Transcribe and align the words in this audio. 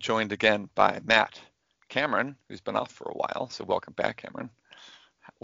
joined 0.00 0.32
again 0.32 0.68
by 0.74 1.00
Matt 1.04 1.38
Cameron, 1.88 2.36
who's 2.48 2.60
been 2.60 2.76
off 2.76 2.90
for 2.90 3.04
a 3.04 3.16
while. 3.16 3.48
So 3.50 3.64
welcome 3.64 3.92
back, 3.92 4.16
Cameron. 4.16 4.50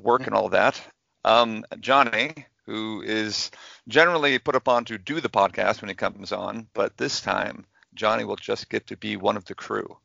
Work 0.02 0.26
and 0.26 0.34
all 0.34 0.48
that. 0.48 0.80
Um, 1.24 1.64
Johnny, 1.80 2.32
who 2.64 3.02
is 3.02 3.50
generally 3.86 4.38
put 4.38 4.56
upon 4.56 4.86
to 4.86 4.98
do 4.98 5.20
the 5.20 5.28
podcast 5.28 5.80
when 5.80 5.88
he 5.88 5.94
comes 5.94 6.32
on, 6.32 6.66
but 6.74 6.96
this 6.96 7.20
time 7.20 7.64
Johnny 7.94 8.24
will 8.24 8.36
just 8.36 8.68
get 8.68 8.88
to 8.88 8.96
be 8.96 9.16
one 9.16 9.36
of 9.36 9.44
the 9.44 9.54
crew. 9.54 9.96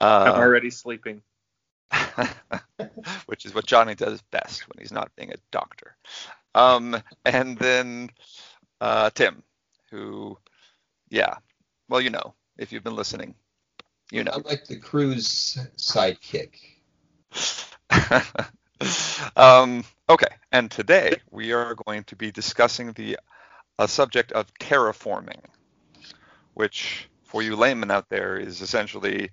Uh, 0.00 0.32
I'm 0.34 0.40
already 0.40 0.70
sleeping. 0.70 1.22
which 3.26 3.46
is 3.46 3.54
what 3.54 3.66
Johnny 3.66 3.94
does 3.94 4.22
best 4.30 4.68
when 4.68 4.80
he's 4.80 4.92
not 4.92 5.14
being 5.16 5.32
a 5.32 5.38
doctor. 5.50 5.96
Um, 6.54 6.96
and 7.24 7.58
then 7.58 8.10
uh, 8.80 9.10
Tim, 9.10 9.42
who, 9.90 10.38
yeah, 11.08 11.36
well, 11.88 12.00
you 12.00 12.10
know, 12.10 12.34
if 12.58 12.72
you've 12.72 12.84
been 12.84 12.96
listening, 12.96 13.34
you 14.10 14.24
know. 14.24 14.32
I'm 14.34 14.42
like 14.42 14.66
the 14.66 14.76
crew's 14.76 15.58
sidekick. 15.76 16.50
um, 19.36 19.84
okay, 20.08 20.26
and 20.52 20.70
today 20.70 21.16
we 21.30 21.52
are 21.52 21.74
going 21.86 22.04
to 22.04 22.16
be 22.16 22.30
discussing 22.30 22.92
the 22.92 23.18
uh, 23.78 23.86
subject 23.86 24.32
of 24.32 24.52
terraforming, 24.54 25.40
which 26.54 27.08
for 27.24 27.42
you 27.42 27.56
laymen 27.56 27.90
out 27.90 28.08
there 28.08 28.36
is 28.38 28.60
essentially 28.60 29.30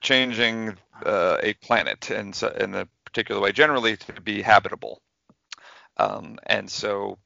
changing 0.00 0.76
uh, 1.04 1.38
a 1.42 1.54
planet 1.54 2.10
in, 2.10 2.32
in 2.58 2.74
a 2.74 2.88
particular 3.04 3.40
way, 3.40 3.52
generally 3.52 3.96
to 3.96 4.20
be 4.20 4.42
habitable. 4.42 5.02
Um, 5.96 6.38
and 6.46 6.70
so 6.70 7.18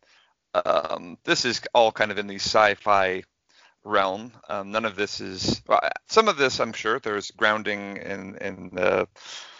um, 0.54 1.18
this 1.24 1.44
is 1.44 1.60
all 1.74 1.92
kind 1.92 2.10
of 2.10 2.18
in 2.18 2.26
the 2.26 2.36
sci-fi 2.36 3.22
realm. 3.84 4.32
Um, 4.48 4.70
none 4.70 4.84
of 4.84 4.96
this 4.96 5.20
is 5.20 5.62
well, 5.66 5.80
some 6.08 6.28
of 6.28 6.36
this, 6.36 6.60
I'm 6.60 6.72
sure, 6.72 6.98
there's 6.98 7.30
grounding 7.30 7.96
in 7.96 8.36
in 8.36 8.78
uh, 8.78 9.06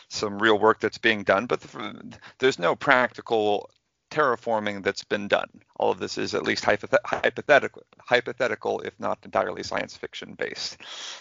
some 0.09 0.39
real 0.39 0.59
work 0.59 0.81
that's 0.81 0.99
being 0.99 1.23
done, 1.23 1.47
but 1.47 1.61
the, 1.61 2.19
there's 2.39 2.59
no 2.59 2.77
practical 2.77 3.71
terraforming 4.13 4.85
that's 4.85 5.05
been 5.05 5.27
done. 5.27 5.49
All 5.77 5.91
of 5.91 5.99
this 5.99 6.19
is 6.19 6.35
at 6.35 6.45
least 6.45 6.65
hypothetical, 6.65 7.83
hypothetical, 7.99 8.81
if 8.81 8.93
not 9.01 9.19
entirely 9.25 9.63
science 9.63 9.97
fiction 9.97 10.35
based. 10.35 10.77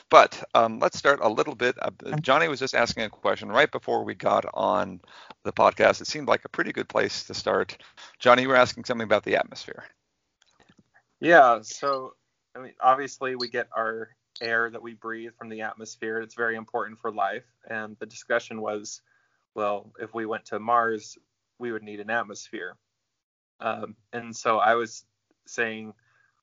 But 0.09 0.44
um, 0.53 0.79
let's 0.79 0.97
start 0.97 1.19
a 1.22 1.29
little 1.29 1.55
bit. 1.55 1.75
Uh, 1.81 1.91
Johnny 2.19 2.49
was 2.49 2.59
just 2.59 2.75
asking 2.75 3.03
a 3.03 3.09
question 3.09 3.49
right 3.49 3.72
before 3.72 4.03
we 4.03 4.13
got 4.13 4.45
on 4.53 4.99
the 5.44 5.53
podcast. 5.53 6.02
It 6.02 6.07
seemed 6.07 6.27
like 6.27 6.44
a 6.44 6.49
pretty 6.49 6.73
good 6.73 6.89
place 6.89 7.23
to 7.25 7.33
start. 7.33 7.77
Johnny, 8.19 8.41
you 8.44 8.49
were 8.49 8.57
asking 8.57 8.83
something 8.83 9.05
about 9.05 9.23
the 9.23 9.38
atmosphere. 9.38 9.85
Yeah. 11.22 11.59
So, 11.61 12.13
I 12.55 12.59
mean, 12.59 12.73
obviously, 12.81 13.35
we 13.35 13.47
get 13.47 13.69
our 13.75 14.09
air 14.41 14.69
that 14.69 14.81
we 14.81 14.94
breathe 14.94 15.33
from 15.38 15.49
the 15.49 15.61
atmosphere. 15.61 16.19
It's 16.19 16.35
very 16.35 16.55
important 16.55 16.99
for 16.99 17.11
life. 17.11 17.45
And 17.69 17.95
the 17.99 18.05
discussion 18.05 18.61
was, 18.61 19.02
well, 19.55 19.91
if 19.99 20.13
we 20.13 20.25
went 20.25 20.45
to 20.45 20.59
Mars, 20.59 21.17
we 21.59 21.72
would 21.72 21.83
need 21.83 21.99
an 21.99 22.09
atmosphere. 22.09 22.75
Um, 23.59 23.95
and 24.11 24.35
so 24.35 24.57
I 24.57 24.75
was 24.75 25.05
saying, 25.45 25.94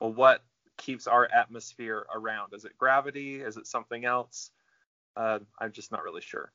well, 0.00 0.12
what 0.12 0.42
keeps 0.76 1.06
our 1.06 1.28
atmosphere 1.32 2.06
around? 2.14 2.54
Is 2.54 2.64
it 2.64 2.78
gravity? 2.78 3.40
Is 3.40 3.56
it 3.56 3.66
something 3.66 4.04
else? 4.04 4.50
Uh, 5.16 5.40
I'm 5.58 5.72
just 5.72 5.90
not 5.90 6.04
really 6.04 6.22
sure. 6.22 6.52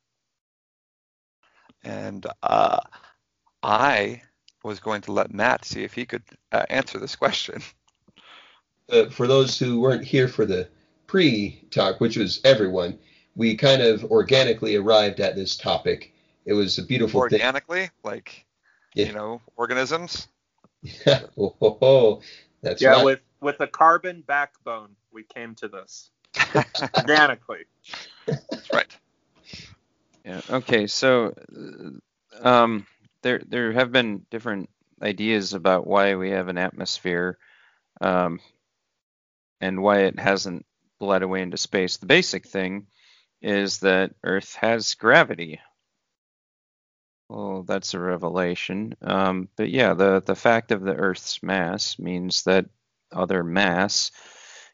And 1.84 2.26
uh, 2.42 2.80
I 3.62 4.22
was 4.64 4.80
going 4.80 5.02
to 5.02 5.12
let 5.12 5.34
Matt 5.34 5.66
see 5.66 5.84
if 5.84 5.94
he 5.94 6.06
could 6.06 6.24
uh, 6.54 6.66
answer 6.70 6.98
this 6.98 7.16
question. 7.16 7.62
Uh, 8.90 9.10
for 9.10 9.28
those 9.28 9.58
who 9.58 9.80
weren't 9.80 10.04
here 10.04 10.28
for 10.28 10.46
the 10.46 10.68
pre-talk, 11.08 12.02
which 12.02 12.18
was 12.18 12.42
everyone, 12.44 13.00
we 13.36 13.56
kind 13.56 13.82
of 13.82 14.04
organically 14.06 14.76
arrived 14.76 15.20
at 15.20 15.36
this 15.36 15.56
topic. 15.56 16.14
It 16.46 16.54
was 16.54 16.78
a 16.78 16.84
beautiful 16.84 17.22
organically, 17.22 17.82
thing. 17.82 17.92
like 18.04 18.46
yeah. 18.94 19.08
you 19.08 19.14
know, 19.14 19.42
organisms. 19.56 20.28
Yeah, 20.82 21.22
oh, 21.38 21.56
oh, 21.62 21.78
oh. 21.82 22.22
that's 22.62 22.82
yeah. 22.82 22.92
Right. 22.92 23.06
With 23.06 23.20
with 23.42 23.60
a 23.62 23.68
carbon 23.68 24.24
backbone, 24.26 24.96
we 25.12 25.24
came 25.24 25.56
to 25.56 25.68
this 25.68 26.10
organically. 26.98 27.66
That's 28.26 28.74
right. 28.74 28.98
Yeah. 30.26 30.42
Okay. 30.50 30.88
So, 30.88 31.34
uh, 32.42 32.48
um, 32.48 32.88
there 33.22 33.42
there 33.46 33.74
have 33.74 33.92
been 33.92 34.26
different 34.30 34.70
ideas 35.02 35.54
about 35.54 35.86
why 35.86 36.16
we 36.16 36.30
have 36.30 36.48
an 36.48 36.58
atmosphere, 36.58 37.38
um, 38.00 38.40
and 39.64 39.82
why 39.82 40.00
it 40.00 40.20
hasn't 40.20 40.66
bled 41.00 41.24
away 41.24 41.42
into 41.42 41.56
space. 41.56 41.96
The 41.96 42.06
basic 42.06 42.46
thing 42.46 42.88
is 43.42 43.80
that 43.80 44.12
Earth 44.22 44.56
has 44.56 44.96
gravity, 44.96 45.62
well, 47.30 47.64
that's 47.64 47.94
a 47.94 48.00
revelation. 48.00 48.94
Um, 49.02 49.48
but 49.56 49.70
yeah, 49.70 49.94
the, 49.94 50.22
the 50.22 50.36
fact 50.36 50.72
of 50.72 50.82
the 50.82 50.94
Earth's 50.94 51.42
mass 51.42 51.98
means 51.98 52.44
that 52.44 52.66
other 53.12 53.42
mass 53.42 54.12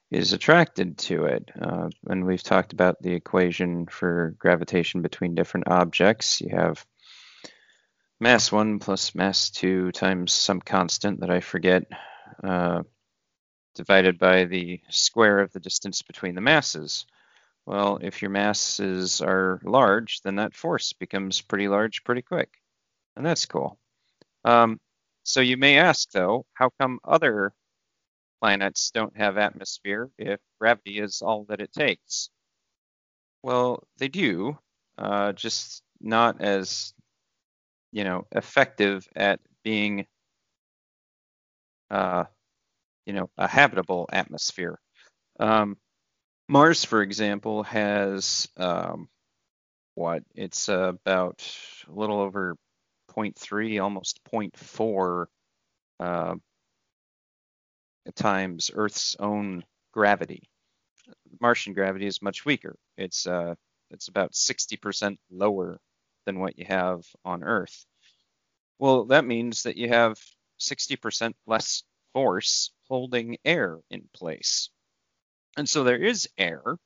is 0.10 0.34
attracted 0.34 0.98
to 0.98 1.26
it. 1.26 1.50
Uh, 1.62 1.90
and 2.08 2.26
we've 2.26 2.42
talked 2.42 2.74
about 2.74 3.00
the 3.00 3.14
equation 3.14 3.86
for 3.86 4.36
gravitation 4.40 5.04
between 5.04 5.36
different 5.36 5.68
objects. 5.68 6.42
You 6.42 6.50
have 6.50 6.84
mass 8.20 8.52
1 8.52 8.80
plus 8.80 9.14
mass 9.14 9.52
2 9.52 9.92
times 9.92 10.34
some 10.34 10.62
constant 10.62 11.20
that 11.20 11.30
I 11.30 11.42
forget, 11.42 11.84
uh, 12.44 12.82
divided 13.80 14.20
by 14.20 14.44
the 14.44 14.82
square 14.90 15.40
of 15.40 15.54
the 15.54 15.60
distance 15.62 16.02
between 16.02 16.36
the 16.36 16.42
masses. 16.42 17.06
Well, 17.66 17.98
if 18.02 18.22
your 18.22 18.30
masses 18.30 19.22
are 19.22 19.62
large, 19.64 20.20
then 20.20 20.36
that 20.36 20.54
force 20.54 20.92
becomes 20.92 21.40
pretty 21.40 21.70
large 21.70 22.04
pretty 22.04 22.22
quick. 22.22 22.50
And 23.16 23.26
that's 23.26 23.46
cool. 23.46 23.80
Um, 24.44 24.82
so 25.24 25.40
you 25.40 25.56
may 25.56 25.78
ask, 25.78 26.12
though, 26.12 26.46
how 26.54 26.72
come 26.78 27.00
other 27.06 27.54
planets 28.42 28.92
don't 28.92 29.16
have 29.16 29.38
atmosphere 29.38 30.10
if 30.18 30.42
gravity 30.60 31.00
is 31.00 31.22
all 31.22 31.46
that 31.46 31.62
it 31.62 31.72
takes? 31.72 32.30
Well, 33.44 33.88
they 33.98 34.10
do, 34.10 34.58
uh, 34.98 35.32
just 35.32 35.84
not 36.02 36.42
as, 36.42 36.94
you 37.94 38.04
know, 38.04 38.28
effective 38.34 39.08
at 39.16 39.40
being, 39.64 40.06
uh, 41.90 42.26
you 43.06 43.14
know, 43.14 43.30
a 43.38 43.48
habitable 43.48 44.08
atmosphere. 44.12 44.80
Um, 45.40 45.78
Mars, 46.48 46.84
for 46.84 47.02
example, 47.02 47.64
has 47.64 48.48
um, 48.58 49.08
what? 49.96 50.24
It's 50.36 50.70
uh, 50.70 50.94
about 51.04 51.46
a 51.88 51.92
little 51.92 52.20
over 52.20 52.56
0.3, 53.12 53.82
almost 53.84 54.20
0.4 54.32 55.26
uh, 56.00 56.36
times 58.16 58.72
Earth's 58.74 59.16
own 59.20 59.64
gravity. 59.94 60.50
Martian 61.42 61.74
gravity 61.74 62.08
is 62.08 62.22
much 62.22 62.46
weaker. 62.46 62.76
It's 62.98 63.28
uh, 63.28 63.56
it's 63.92 64.08
about 64.08 64.34
60% 64.34 65.18
lower 65.32 65.80
than 66.26 66.40
what 66.40 66.58
you 66.58 66.66
have 66.66 67.02
on 67.26 67.44
Earth. 67.44 67.86
Well, 68.80 69.06
that 69.06 69.26
means 69.26 69.64
that 69.64 69.78
you 69.78 69.90
have 69.90 70.18
60% 70.60 71.34
less 71.48 71.84
force 72.14 72.72
holding 72.90 73.38
air 73.46 73.80
in 73.90 74.10
place. 74.14 74.70
And 75.58 75.70
so 75.70 75.84
there 75.84 76.02
is 76.02 76.30
air. 76.38 76.78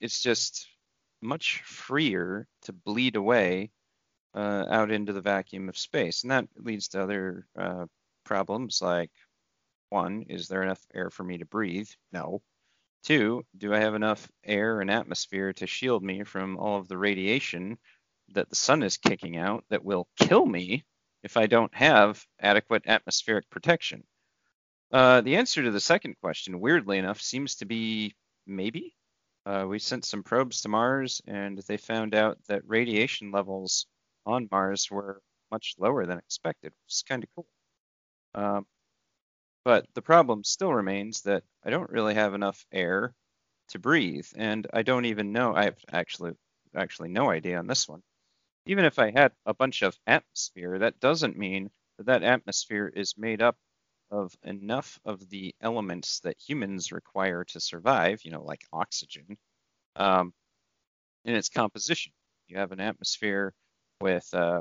It's 0.00 0.22
just 0.22 0.66
much 1.20 1.62
freer 1.64 2.48
to 2.62 2.72
bleed 2.72 3.16
away 3.16 3.70
uh, 4.34 4.64
out 4.68 4.90
into 4.90 5.12
the 5.12 5.20
vacuum 5.20 5.68
of 5.68 5.78
space. 5.78 6.22
And 6.22 6.30
that 6.30 6.48
leads 6.56 6.88
to 6.88 7.02
other 7.02 7.46
uh, 7.56 7.86
problems 8.24 8.80
like 8.82 9.10
one, 9.90 10.24
is 10.28 10.48
there 10.48 10.62
enough 10.62 10.80
air 10.94 11.10
for 11.10 11.22
me 11.22 11.38
to 11.38 11.44
breathe? 11.44 11.88
No. 12.12 12.42
Two, 13.04 13.44
do 13.56 13.74
I 13.74 13.80
have 13.80 13.94
enough 13.94 14.30
air 14.44 14.80
and 14.80 14.90
atmosphere 14.90 15.52
to 15.54 15.66
shield 15.66 16.02
me 16.02 16.24
from 16.24 16.56
all 16.56 16.78
of 16.78 16.88
the 16.88 16.96
radiation 16.96 17.78
that 18.28 18.48
the 18.48 18.56
sun 18.56 18.82
is 18.82 18.96
kicking 18.96 19.36
out 19.36 19.64
that 19.68 19.84
will 19.84 20.08
kill 20.16 20.46
me 20.46 20.84
if 21.22 21.36
I 21.36 21.46
don't 21.46 21.74
have 21.74 22.24
adequate 22.40 22.84
atmospheric 22.86 23.50
protection? 23.50 24.04
Uh, 24.92 25.22
the 25.22 25.36
answer 25.36 25.62
to 25.62 25.70
the 25.70 25.80
second 25.80 26.16
question, 26.20 26.60
weirdly 26.60 26.98
enough, 26.98 27.20
seems 27.20 27.56
to 27.56 27.64
be 27.64 28.14
maybe. 28.46 28.94
Uh, 29.46 29.64
we 29.68 29.78
sent 29.78 30.04
some 30.04 30.22
probes 30.22 30.60
to 30.60 30.68
Mars, 30.68 31.22
and 31.26 31.58
they 31.66 31.78
found 31.78 32.14
out 32.14 32.38
that 32.48 32.62
radiation 32.68 33.32
levels 33.32 33.86
on 34.26 34.48
Mars 34.50 34.90
were 34.90 35.22
much 35.50 35.74
lower 35.78 36.06
than 36.06 36.18
expected, 36.18 36.72
which 36.72 36.94
is 36.94 37.02
kind 37.08 37.24
of 37.24 37.30
cool. 37.34 37.46
Um, 38.34 38.66
but 39.64 39.86
the 39.94 40.02
problem 40.02 40.44
still 40.44 40.72
remains 40.72 41.22
that 41.22 41.44
I 41.64 41.70
don't 41.70 41.90
really 41.90 42.14
have 42.14 42.34
enough 42.34 42.64
air 42.72 43.14
to 43.68 43.78
breathe, 43.78 44.26
and 44.36 44.66
I 44.72 44.82
don't 44.82 45.06
even 45.06 45.32
know. 45.32 45.54
I 45.54 45.64
have 45.64 45.78
actually 45.90 46.32
actually 46.74 47.08
no 47.10 47.30
idea 47.30 47.58
on 47.58 47.66
this 47.66 47.88
one. 47.88 48.02
Even 48.66 48.84
if 48.84 48.98
I 48.98 49.10
had 49.10 49.32
a 49.46 49.54
bunch 49.54 49.82
of 49.82 49.98
atmosphere, 50.06 50.78
that 50.80 51.00
doesn't 51.00 51.38
mean 51.38 51.70
that 51.98 52.06
that 52.06 52.22
atmosphere 52.22 52.88
is 52.94 53.16
made 53.16 53.42
up 53.42 53.56
of 54.12 54.32
enough 54.44 55.00
of 55.04 55.28
the 55.30 55.54
elements 55.60 56.20
that 56.20 56.36
humans 56.38 56.92
require 56.92 57.44
to 57.44 57.58
survive, 57.58 58.20
you 58.24 58.30
know, 58.30 58.42
like 58.42 58.60
oxygen, 58.72 59.38
um, 59.96 60.32
in 61.24 61.34
its 61.34 61.48
composition. 61.48 62.12
You 62.46 62.58
have 62.58 62.72
an 62.72 62.80
atmosphere 62.80 63.54
with, 64.00 64.28
uh, 64.34 64.60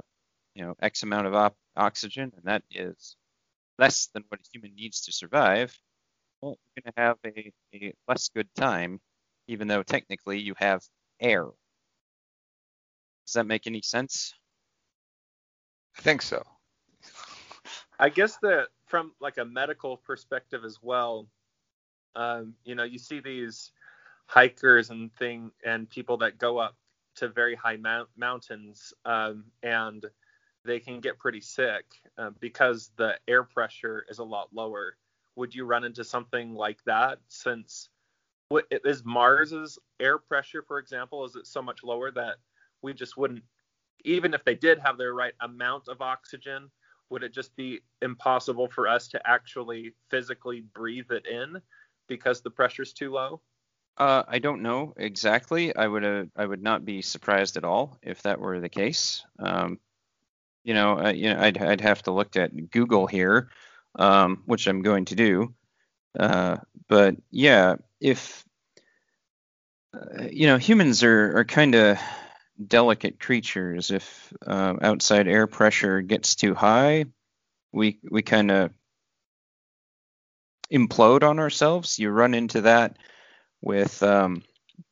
you 0.56 0.64
know, 0.64 0.76
X 0.82 1.04
amount 1.04 1.28
of 1.28 1.36
op- 1.36 1.58
oxygen, 1.76 2.32
and 2.36 2.46
that 2.46 2.64
is 2.72 3.18
less 3.78 4.08
than 4.14 4.24
what 4.30 4.40
a 4.40 4.44
human 4.54 4.74
needs 4.76 5.02
to 5.02 5.12
survive. 5.12 5.78
Well, 6.42 6.58
you're 6.76 6.84
going 6.84 6.94
to 6.94 7.02
have 7.02 7.18
a, 7.26 7.52
a 7.76 7.94
less 8.08 8.30
good 8.30 8.48
time, 8.56 9.00
even 9.48 9.68
though 9.68 9.84
technically 9.84 10.40
you 10.40 10.54
have 10.58 10.82
air. 11.20 11.46
Does 13.28 13.34
that 13.34 13.46
make 13.46 13.68
any 13.68 13.82
sense? 13.82 14.34
I 15.98 16.02
think 16.02 16.22
so. 16.22 16.44
I 18.00 18.10
guess 18.10 18.38
that 18.42 18.70
from 18.92 19.14
like 19.22 19.38
a 19.38 19.46
medical 19.46 19.96
perspective 19.96 20.66
as 20.66 20.78
well, 20.84 21.26
um, 22.16 22.54
you 22.66 22.76
know, 22.76 22.84
you 22.84 23.00
see 23.00 23.22
these 23.22 23.72
hikers 24.26 24.90
and 24.90 25.16
thing 25.16 25.50
and 25.66 25.90
people 25.90 26.18
that 26.18 26.38
go 26.38 26.58
up 26.58 26.76
to 27.16 27.30
very 27.30 27.56
high 27.56 27.78
mount- 27.78 28.10
mountains 28.18 28.94
um, 29.06 29.46
and 29.64 30.06
they 30.66 30.78
can 30.78 31.00
get 31.00 31.18
pretty 31.18 31.40
sick 31.40 31.86
uh, 32.18 32.32
because 32.42 32.92
the 32.98 33.16
air 33.30 33.44
pressure 33.44 34.06
is 34.10 34.20
a 34.20 34.24
lot 34.24 34.50
lower. 34.54 34.98
Would 35.38 35.56
you 35.56 35.64
run 35.64 35.86
into 35.86 36.04
something 36.04 36.54
like 36.54 36.84
that 36.86 37.20
since 37.30 37.88
what 38.50 38.66
is 38.70 39.06
Mars's 39.06 39.80
air 40.02 40.18
pressure, 40.18 40.62
for 40.68 40.80
example, 40.80 41.24
is 41.24 41.38
it 41.38 41.48
so 41.48 41.62
much 41.62 41.82
lower 41.82 42.12
that 42.12 42.36
we 42.82 42.94
just 42.94 43.16
wouldn't, 43.16 43.44
even 44.04 44.34
if 44.34 44.44
they 44.44 44.56
did 44.56 44.80
have 44.80 44.98
the 44.98 45.14
right 45.14 45.34
amount 45.40 45.88
of 45.88 46.02
oxygen, 46.02 46.70
would 47.12 47.24
it 47.24 47.34
just 47.34 47.56
be 47.56 47.82
impossible 48.02 48.68
for 48.68 48.88
us 48.88 49.10
to 49.10 49.22
actually 49.30 49.94
physically 50.10 50.62
breathe 50.74 51.12
it 51.12 51.28
in 51.28 51.62
because 52.08 52.42
the 52.42 52.50
pressure's 52.50 52.94
too 52.94 53.12
low? 53.12 53.42
Uh, 53.98 54.24
I 54.28 54.40
don't 54.40 54.64
know 54.64 54.94
exactly. 54.96 55.76
I 55.76 55.86
would 55.86 56.06
uh, 56.06 56.24
I 56.36 56.46
would 56.46 56.64
not 56.64 56.86
be 56.86 57.02
surprised 57.02 57.58
at 57.58 57.66
all 57.66 58.00
if 58.02 58.24
that 58.24 58.40
were 58.40 58.60
the 58.60 58.70
case. 58.70 59.24
Um, 59.38 59.80
you 60.64 60.74
know, 60.74 60.98
uh, 60.98 61.12
you 61.12 61.34
know, 61.34 61.40
I'd 61.40 61.58
I'd 61.58 61.82
have 61.82 62.02
to 62.04 62.12
look 62.12 62.36
at 62.38 62.72
Google 62.72 63.06
here, 63.06 63.50
um, 63.96 64.44
which 64.46 64.68
I'm 64.68 64.82
going 64.82 65.06
to 65.06 65.16
do. 65.16 65.54
Uh, 66.18 66.58
but 66.88 67.16
yeah, 67.30 67.76
if 68.00 68.46
uh, 69.94 70.24
you 70.32 70.48
know, 70.48 70.58
humans 70.58 71.04
are 71.04 71.40
are 71.40 71.46
kind 71.46 71.76
of 71.76 72.00
delicate 72.68 73.20
creatures. 73.20 73.92
If 73.92 74.34
uh, 74.46 74.76
outside 74.82 75.28
air 75.28 75.48
pressure 75.48 76.02
gets 76.02 76.36
too 76.36 76.54
high, 76.54 77.06
we 77.72 78.00
we 78.10 78.22
kind 78.22 78.52
of 78.52 78.72
implode 80.72 81.24
on 81.24 81.40
ourselves. 81.40 82.00
You 82.00 82.10
run 82.10 82.34
into 82.34 82.62
that 82.62 82.98
with 83.62 84.02
um, 84.04 84.44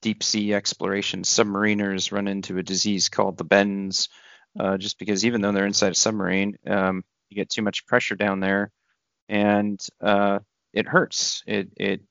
deep 0.02 0.24
sea 0.24 0.54
exploration. 0.54 1.24
Submariners 1.24 2.12
run 2.12 2.28
into 2.28 2.58
a 2.58 2.64
disease 2.64 3.10
called 3.10 3.38
the 3.38 3.44
bends, 3.44 4.10
uh, 4.60 4.78
just 4.78 5.00
because 5.00 5.26
even 5.26 5.42
though 5.42 5.52
they're 5.52 5.66
inside 5.66 5.94
a 5.94 5.96
submarine, 5.96 6.58
um, 6.68 7.04
you 7.30 7.36
get 7.36 7.50
too 7.50 7.62
much 7.62 7.86
pressure 7.86 8.16
down 8.16 8.40
there, 8.40 8.72
and 9.28 9.80
uh, 10.02 10.40
it 10.74 10.88
hurts. 10.88 11.44
It 11.48 11.70
it 11.78 12.02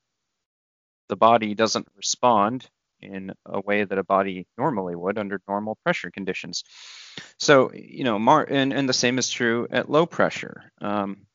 the 1.09 1.15
body 1.15 1.55
doesn't 1.55 1.87
respond 1.95 2.69
in 3.01 3.31
a 3.45 3.59
way 3.61 3.83
that 3.83 3.97
a 3.97 4.03
body 4.03 4.47
normally 4.57 4.95
would 4.95 5.17
under 5.17 5.41
normal 5.47 5.77
pressure 5.83 6.11
conditions. 6.11 6.63
So, 7.37 7.71
you 7.73 8.03
know, 8.03 8.19
Mar- 8.19 8.47
and, 8.49 8.73
and 8.73 8.87
the 8.87 8.93
same 8.93 9.17
is 9.17 9.29
true 9.29 9.67
at 9.71 9.89
low 9.89 10.05
pressure. 10.05 10.71
Um, 10.81 11.25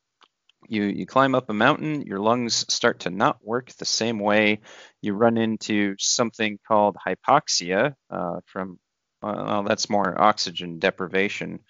you, 0.69 0.85
you 0.85 1.07
climb 1.07 1.35
up 1.35 1.51
a 1.51 1.55
mountain, 1.55 2.03
your 2.03 2.21
lungs 2.21 2.65
start 2.73 3.01
to 3.01 3.11
not 3.11 3.45
work 3.45 3.71
the 3.73 3.85
same 3.85 4.19
way. 4.19 4.61
You 5.03 5.15
run 5.15 5.37
into 5.37 5.95
something 5.99 6.59
called 6.67 6.97
hypoxia 6.97 7.95
uh, 8.09 8.41
from, 8.47 8.79
well, 9.23 9.65
that's 9.65 9.91
more 9.91 10.21
oxygen 10.21 10.79
deprivation. 10.79 11.61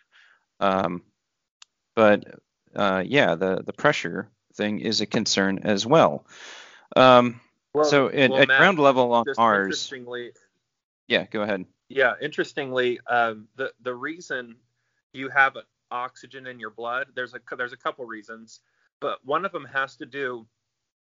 Um, 0.60 1.02
but 1.96 2.24
uh, 2.74 3.02
yeah, 3.04 3.34
the, 3.34 3.62
the 3.64 3.72
pressure 3.72 4.30
thing 4.54 4.80
is 4.80 5.00
a 5.00 5.06
concern 5.06 5.60
as 5.64 5.84
well. 5.84 6.26
Um, 6.96 7.40
Well, 7.74 7.84
so 7.84 8.08
at, 8.08 8.30
well, 8.30 8.40
at 8.40 8.48
Matt, 8.48 8.58
ground 8.58 8.78
level 8.78 9.12
on 9.12 9.24
interestingly, 9.28 10.32
yeah, 11.08 11.26
go 11.26 11.42
ahead. 11.42 11.64
Yeah, 11.88 12.14
interestingly, 12.22 13.00
um, 13.10 13.48
the 13.56 13.72
the 13.82 13.94
reason 13.94 14.56
you 15.12 15.28
have 15.28 15.56
oxygen 15.90 16.46
in 16.46 16.58
your 16.60 16.70
blood, 16.70 17.08
there's 17.14 17.34
a 17.34 17.40
there's 17.56 17.72
a 17.72 17.76
couple 17.76 18.04
reasons, 18.04 18.60
but 19.00 19.18
one 19.24 19.44
of 19.44 19.52
them 19.52 19.64
has 19.64 19.96
to 19.96 20.06
do 20.06 20.46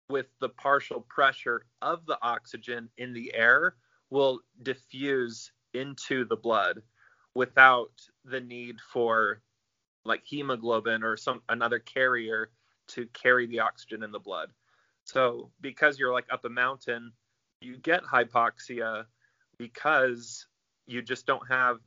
with 0.09 0.27
the 0.39 0.49
partial 0.49 1.01
pressure 1.01 1.65
of 1.81 2.05
the 2.05 2.17
oxygen 2.21 2.89
in 2.97 3.13
the 3.13 3.33
air 3.33 3.75
will 4.09 4.39
diffuse 4.63 5.51
into 5.73 6.25
the 6.25 6.35
blood 6.35 6.81
without 7.35 7.91
the 8.25 8.41
need 8.41 8.77
for 8.91 9.41
like 10.03 10.23
hemoglobin 10.25 11.03
or 11.03 11.15
some 11.15 11.41
another 11.49 11.79
carrier 11.79 12.49
to 12.87 13.05
carry 13.13 13.45
the 13.45 13.59
oxygen 13.59 14.01
in 14.01 14.11
the 14.11 14.19
blood. 14.19 14.49
So 15.11 15.49
because 15.59 15.97
you're 15.97 16.13
like 16.13 16.27
up 16.31 16.45
a 16.45 16.49
mountain, 16.49 17.11
you 17.61 17.77
get 17.77 18.03
hypoxia 18.03 19.05
because 19.57 20.45
you 20.85 21.01
just 21.01 21.25
don't 21.25 21.47
have 21.49 21.77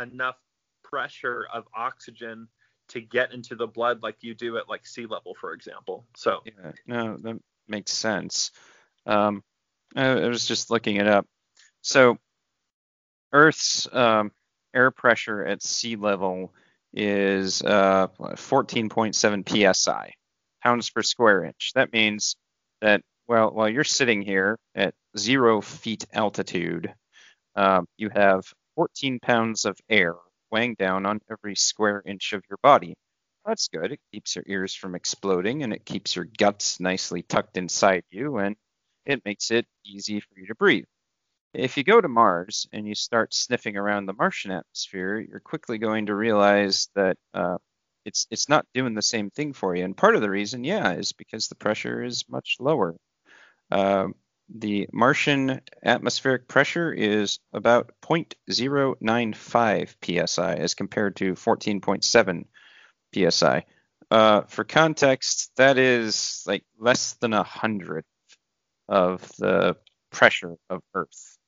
enough 0.00 0.34
pressure 0.82 1.46
of 1.52 1.64
oxygen 1.74 2.48
to 2.88 3.00
get 3.00 3.32
into 3.32 3.54
the 3.54 3.68
blood 3.68 4.02
like 4.02 4.16
you 4.22 4.34
do 4.34 4.58
at 4.58 4.68
like 4.68 4.86
sea 4.86 5.06
level, 5.06 5.36
for 5.40 5.52
example. 5.52 6.04
So 6.16 6.40
Yeah, 6.44 6.72
no, 6.84 7.16
that 7.18 7.40
makes 7.68 7.92
sense. 7.92 8.50
Um, 9.06 9.44
I, 9.94 10.26
was 10.26 10.46
just 10.46 10.70
looking 10.70 10.96
it 10.96 11.06
up. 11.06 11.26
So, 11.80 12.18
Earth's 13.32 13.86
um, 13.92 14.32
air 14.74 14.90
pressure 14.90 15.44
at 15.44 15.62
sea 15.62 15.94
level 15.94 16.52
is 16.92 17.62
uh, 17.62 18.08
14.7 18.18 19.74
psi, 19.74 20.14
pounds 20.62 20.90
per 20.90 21.02
square 21.02 21.44
inch. 21.44 21.72
That 21.74 21.92
means 21.92 22.36
that 22.84 23.00
well, 23.26 23.50
while 23.50 23.68
you're 23.70 23.82
sitting 23.82 24.20
here 24.20 24.58
at 24.74 24.94
zero 25.16 25.62
feet 25.62 26.04
altitude, 26.12 26.92
um, 27.56 27.86
you 27.96 28.10
have 28.10 28.44
14 28.76 29.20
pounds 29.20 29.64
of 29.64 29.78
air 29.88 30.14
weighing 30.52 30.74
down 30.74 31.06
on 31.06 31.20
every 31.30 31.56
square 31.56 32.02
inch 32.04 32.34
of 32.34 32.42
your 32.50 32.58
body. 32.62 32.94
That's 33.46 33.68
good. 33.68 33.92
It 33.92 34.00
keeps 34.12 34.36
your 34.36 34.44
ears 34.46 34.74
from 34.74 34.94
exploding 34.94 35.62
and 35.62 35.72
it 35.72 35.86
keeps 35.86 36.14
your 36.14 36.26
guts 36.26 36.78
nicely 36.78 37.22
tucked 37.22 37.56
inside 37.56 38.04
you 38.10 38.36
and 38.36 38.54
it 39.06 39.24
makes 39.24 39.50
it 39.50 39.66
easy 39.86 40.20
for 40.20 40.38
you 40.38 40.46
to 40.48 40.54
breathe. 40.54 40.84
If 41.54 41.78
you 41.78 41.84
go 41.84 42.00
to 42.00 42.08
Mars 42.08 42.66
and 42.70 42.86
you 42.86 42.94
start 42.94 43.32
sniffing 43.32 43.78
around 43.78 44.06
the 44.06 44.12
Martian 44.12 44.50
atmosphere, 44.50 45.20
you're 45.20 45.40
quickly 45.40 45.78
going 45.78 46.06
to 46.06 46.14
realize 46.14 46.88
that 46.94 47.16
uh, 47.32 47.56
it's 48.04 48.26
it's 48.30 48.48
not 48.48 48.66
doing 48.74 48.94
the 48.94 49.02
same 49.02 49.30
thing 49.30 49.52
for 49.52 49.74
you. 49.74 49.84
And 49.84 49.96
part 49.96 50.16
of 50.16 50.22
the 50.22 50.30
reason, 50.30 50.64
yeah, 50.64 50.92
is 50.92 51.12
because 51.12 51.48
the 51.48 51.54
pressure 51.54 52.02
is 52.02 52.24
much 52.28 52.56
lower. 52.60 52.96
Um, 53.70 54.14
the 54.54 54.88
Martian 54.92 55.60
atmospheric 55.82 56.46
pressure 56.48 56.92
is 56.92 57.38
about 57.52 57.92
0.095 58.02 60.28
psi 60.28 60.54
as 60.54 60.74
compared 60.74 61.16
to 61.16 61.34
14.7 61.34 62.44
psi. 63.14 63.64
Uh, 64.10 64.42
for 64.42 64.64
context, 64.64 65.50
that 65.56 65.78
is 65.78 66.42
like 66.46 66.64
less 66.78 67.14
than 67.14 67.32
a 67.32 67.42
hundredth 67.42 68.06
of 68.88 69.26
the 69.38 69.76
pressure 70.12 70.56
of 70.68 70.82
Earth. 70.94 71.38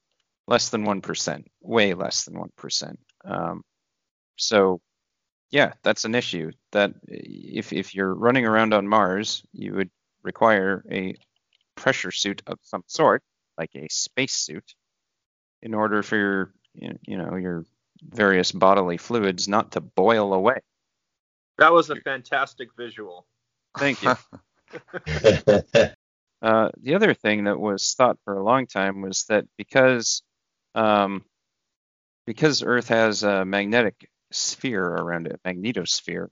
Less 0.48 0.70
than 0.70 0.84
1%, 0.84 1.44
way 1.60 1.94
less 1.94 2.24
than 2.24 2.34
1%. 2.34 2.96
Um, 3.24 3.62
so, 4.36 4.80
yeah, 5.50 5.72
that's 5.82 6.04
an 6.04 6.14
issue. 6.14 6.52
That 6.72 6.92
if, 7.08 7.72
if 7.72 7.94
you're 7.94 8.14
running 8.14 8.46
around 8.46 8.74
on 8.74 8.88
Mars, 8.88 9.42
you 9.52 9.74
would 9.74 9.90
require 10.22 10.84
a 10.90 11.16
pressure 11.76 12.10
suit 12.10 12.42
of 12.46 12.58
some 12.62 12.82
sort, 12.86 13.22
like 13.56 13.70
a 13.74 13.88
space 13.90 14.34
suit, 14.34 14.74
in 15.62 15.74
order 15.74 16.02
for 16.02 16.16
your, 16.16 16.52
you 16.74 17.16
know, 17.16 17.36
your 17.36 17.64
various 18.02 18.52
bodily 18.52 18.96
fluids 18.96 19.48
not 19.48 19.72
to 19.72 19.80
boil 19.80 20.34
away. 20.34 20.58
that 21.58 21.72
was 21.72 21.90
a 21.90 21.96
fantastic 21.96 22.68
visual. 22.76 23.26
Thank 23.78 24.02
you. 24.02 24.14
Uh, 26.42 26.68
the 26.82 26.94
other 26.94 27.14
thing 27.14 27.44
that 27.44 27.58
was 27.58 27.94
thought 27.94 28.18
for 28.24 28.36
a 28.36 28.42
long 28.44 28.66
time 28.66 29.00
was 29.00 29.24
that 29.24 29.46
because 29.56 30.22
um, 30.74 31.24
because 32.26 32.62
Earth 32.62 32.88
has 32.88 33.22
a 33.22 33.44
magnetic 33.44 34.10
sphere 34.36 34.84
around 34.84 35.26
it, 35.26 35.40
magnetosphere, 35.44 36.28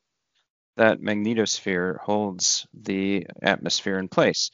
that 0.76 1.00
magnetosphere 1.00 1.98
holds 1.98 2.66
the 2.74 3.26
atmosphere 3.42 3.98
in 3.98 4.08
place. 4.08 4.50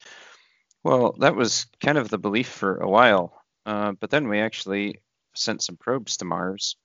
Well, 0.84 1.12
that 1.20 1.36
was 1.36 1.66
kind 1.82 1.98
of 1.98 2.08
the 2.08 2.18
belief 2.18 2.48
for 2.48 2.78
a 2.78 2.88
while, 2.88 3.42
uh, 3.66 3.92
but 4.00 4.10
then 4.10 4.28
we 4.28 4.40
actually 4.40 5.00
sent 5.34 5.62
some 5.62 5.76
probes 5.76 6.18
to 6.18 6.24
Mars, 6.24 6.76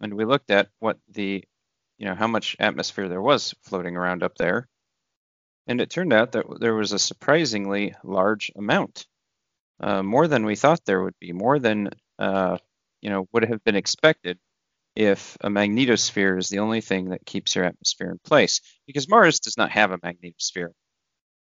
and 0.00 0.14
we 0.14 0.24
looked 0.24 0.50
at 0.50 0.68
what 0.80 0.98
the 1.10 1.44
you 1.98 2.06
know, 2.06 2.14
how 2.14 2.28
much 2.28 2.56
atmosphere 2.58 3.08
there 3.08 3.20
was 3.20 3.54
floating 3.62 3.96
around 3.96 4.22
up 4.22 4.36
there. 4.36 4.68
And 5.66 5.80
it 5.80 5.90
turned 5.90 6.12
out 6.12 6.32
that 6.32 6.46
there 6.60 6.74
was 6.74 6.92
a 6.92 6.98
surprisingly 6.98 7.94
large 8.02 8.50
amount, 8.56 9.06
uh, 9.80 10.02
more 10.02 10.26
than 10.28 10.46
we 10.46 10.56
thought 10.56 10.84
there 10.86 11.02
would 11.02 11.18
be, 11.20 11.32
more 11.32 11.58
than 11.58 11.90
uh, 12.18 12.56
you 13.02 13.10
know 13.10 13.28
would 13.32 13.44
have 13.44 13.62
been 13.64 13.76
expected 13.76 14.38
if 14.98 15.36
a 15.42 15.48
magnetosphere 15.48 16.36
is 16.40 16.48
the 16.48 16.58
only 16.58 16.80
thing 16.80 17.10
that 17.10 17.24
keeps 17.24 17.54
your 17.54 17.64
atmosphere 17.64 18.10
in 18.10 18.18
place. 18.18 18.60
Because 18.84 19.08
Mars 19.08 19.38
does 19.38 19.56
not 19.56 19.70
have 19.70 19.92
a 19.92 19.98
magnetosphere. 19.98 20.70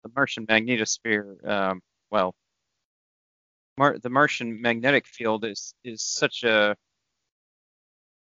The 0.05 0.11
Martian 0.15 0.47
magnetosphere, 0.47 1.49
um, 1.49 1.81
well, 2.11 2.35
Mar- 3.79 3.99
the 3.99 4.11
Martian 4.11 4.61
magnetic 4.61 5.07
field 5.07 5.47
is 5.47 5.75
is 5.83 6.03
such 6.03 6.45
a 6.45 6.77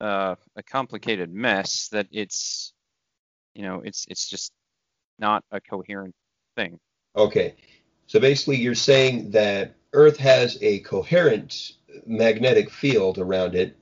uh, 0.03 0.35
a 0.55 0.63
complicated 0.63 1.33
mess 1.33 1.89
that 1.93 2.09
it's 2.13 2.75
you 3.55 3.63
know 3.63 3.81
it's 3.83 4.05
it's 4.09 4.29
just 4.29 4.53
not 5.19 5.43
a 5.51 5.63
coherent 5.63 6.15
thing. 6.57 6.79
Okay. 7.17 7.55
So 8.07 8.21
basically, 8.21 8.59
you're 8.59 8.75
saying 8.75 9.31
that 9.31 9.77
Earth 9.95 10.19
has 10.19 10.59
a 10.61 10.81
coherent 10.81 11.73
magnetic 12.05 12.71
field 12.71 13.17
around 13.17 13.55
it, 13.55 13.79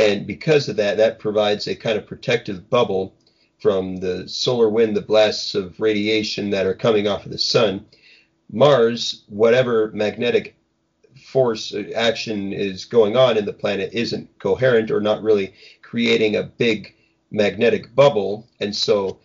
and 0.00 0.26
because 0.26 0.68
of 0.68 0.76
that, 0.76 0.96
that 0.96 1.18
provides 1.18 1.66
a 1.66 1.76
kind 1.76 1.98
of 1.98 2.06
protective 2.06 2.70
bubble 2.70 3.14
from 3.58 3.98
the 3.98 4.26
solar 4.26 4.70
wind, 4.70 4.96
the 4.96 5.02
blasts 5.02 5.54
of 5.54 5.78
radiation 5.78 6.48
that 6.50 6.64
are 6.64 6.74
coming 6.74 7.06
off 7.06 7.26
of 7.26 7.32
the 7.32 7.38
sun. 7.38 7.84
Mars, 8.50 9.24
whatever 9.28 9.90
magnetic 9.92 10.56
force 11.22 11.74
action 11.94 12.54
is 12.54 12.86
going 12.86 13.14
on 13.14 13.36
in 13.36 13.44
the 13.44 13.52
planet, 13.52 13.92
isn't 13.92 14.38
coherent 14.38 14.90
or 14.90 15.02
not 15.02 15.22
really 15.22 15.52
creating 15.82 16.36
a 16.36 16.44
big 16.44 16.94
magnetic 17.30 17.94
bubble, 17.94 18.48
and 18.60 18.74
so 18.74 19.20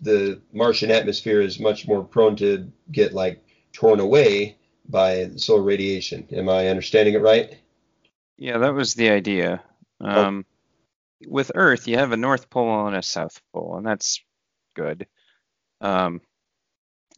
the 0.00 0.40
Martian 0.54 0.90
atmosphere 0.90 1.42
is 1.42 1.60
much 1.60 1.86
more 1.86 2.02
prone 2.02 2.34
to 2.36 2.66
get 2.90 3.12
like 3.12 3.44
torn 3.72 4.00
away 4.00 4.56
by 4.88 5.28
solar 5.36 5.62
radiation. 5.62 6.26
Am 6.32 6.48
I 6.48 6.68
understanding 6.68 7.14
it 7.14 7.20
right? 7.20 7.58
Yeah, 8.38 8.56
that 8.58 8.74
was 8.74 8.94
the 8.94 9.10
idea. 9.10 9.62
Um, 10.04 10.44
oh. 10.46 11.30
With 11.30 11.52
Earth, 11.54 11.88
you 11.88 11.96
have 11.96 12.12
a 12.12 12.16
North 12.16 12.50
Pole 12.50 12.86
and 12.86 12.96
a 12.96 13.02
South 13.02 13.40
Pole, 13.52 13.76
and 13.76 13.86
that's 13.86 14.22
good. 14.74 15.06
Um, 15.80 16.20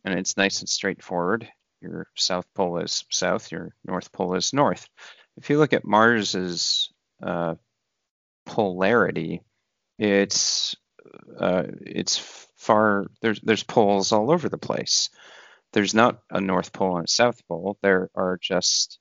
and 0.05 0.19
it's 0.19 0.37
nice 0.37 0.61
and 0.61 0.69
straightforward. 0.69 1.49
Your 1.81 2.07
South 2.15 2.47
Pole 2.55 2.79
is 2.79 3.05
south, 3.11 3.51
your 3.51 3.75
North 3.85 4.13
Pole 4.13 4.35
is 4.35 4.53
north. 4.53 4.89
If 5.37 5.51
you 5.51 5.59
look 5.59 5.73
at 5.73 5.85
Mars's 5.85 6.91
uh, 7.23 7.57
polarity, 8.47 9.43
it's 9.99 10.77
uh, 11.39 11.65
it's 11.81 12.19
far 12.57 13.07
there's 13.21 13.41
there's 13.41 13.63
poles 13.63 14.13
all 14.13 14.31
over 14.31 14.49
the 14.49 14.59
place. 14.59 15.11
There's 15.73 15.95
not 15.95 16.21
a 16.31 16.41
North 16.41 16.73
Pole 16.73 16.97
and 16.97 17.07
a 17.07 17.11
South 17.11 17.47
Pole. 17.49 17.79
There 17.83 18.11
are 18.15 18.39
just 18.41 18.99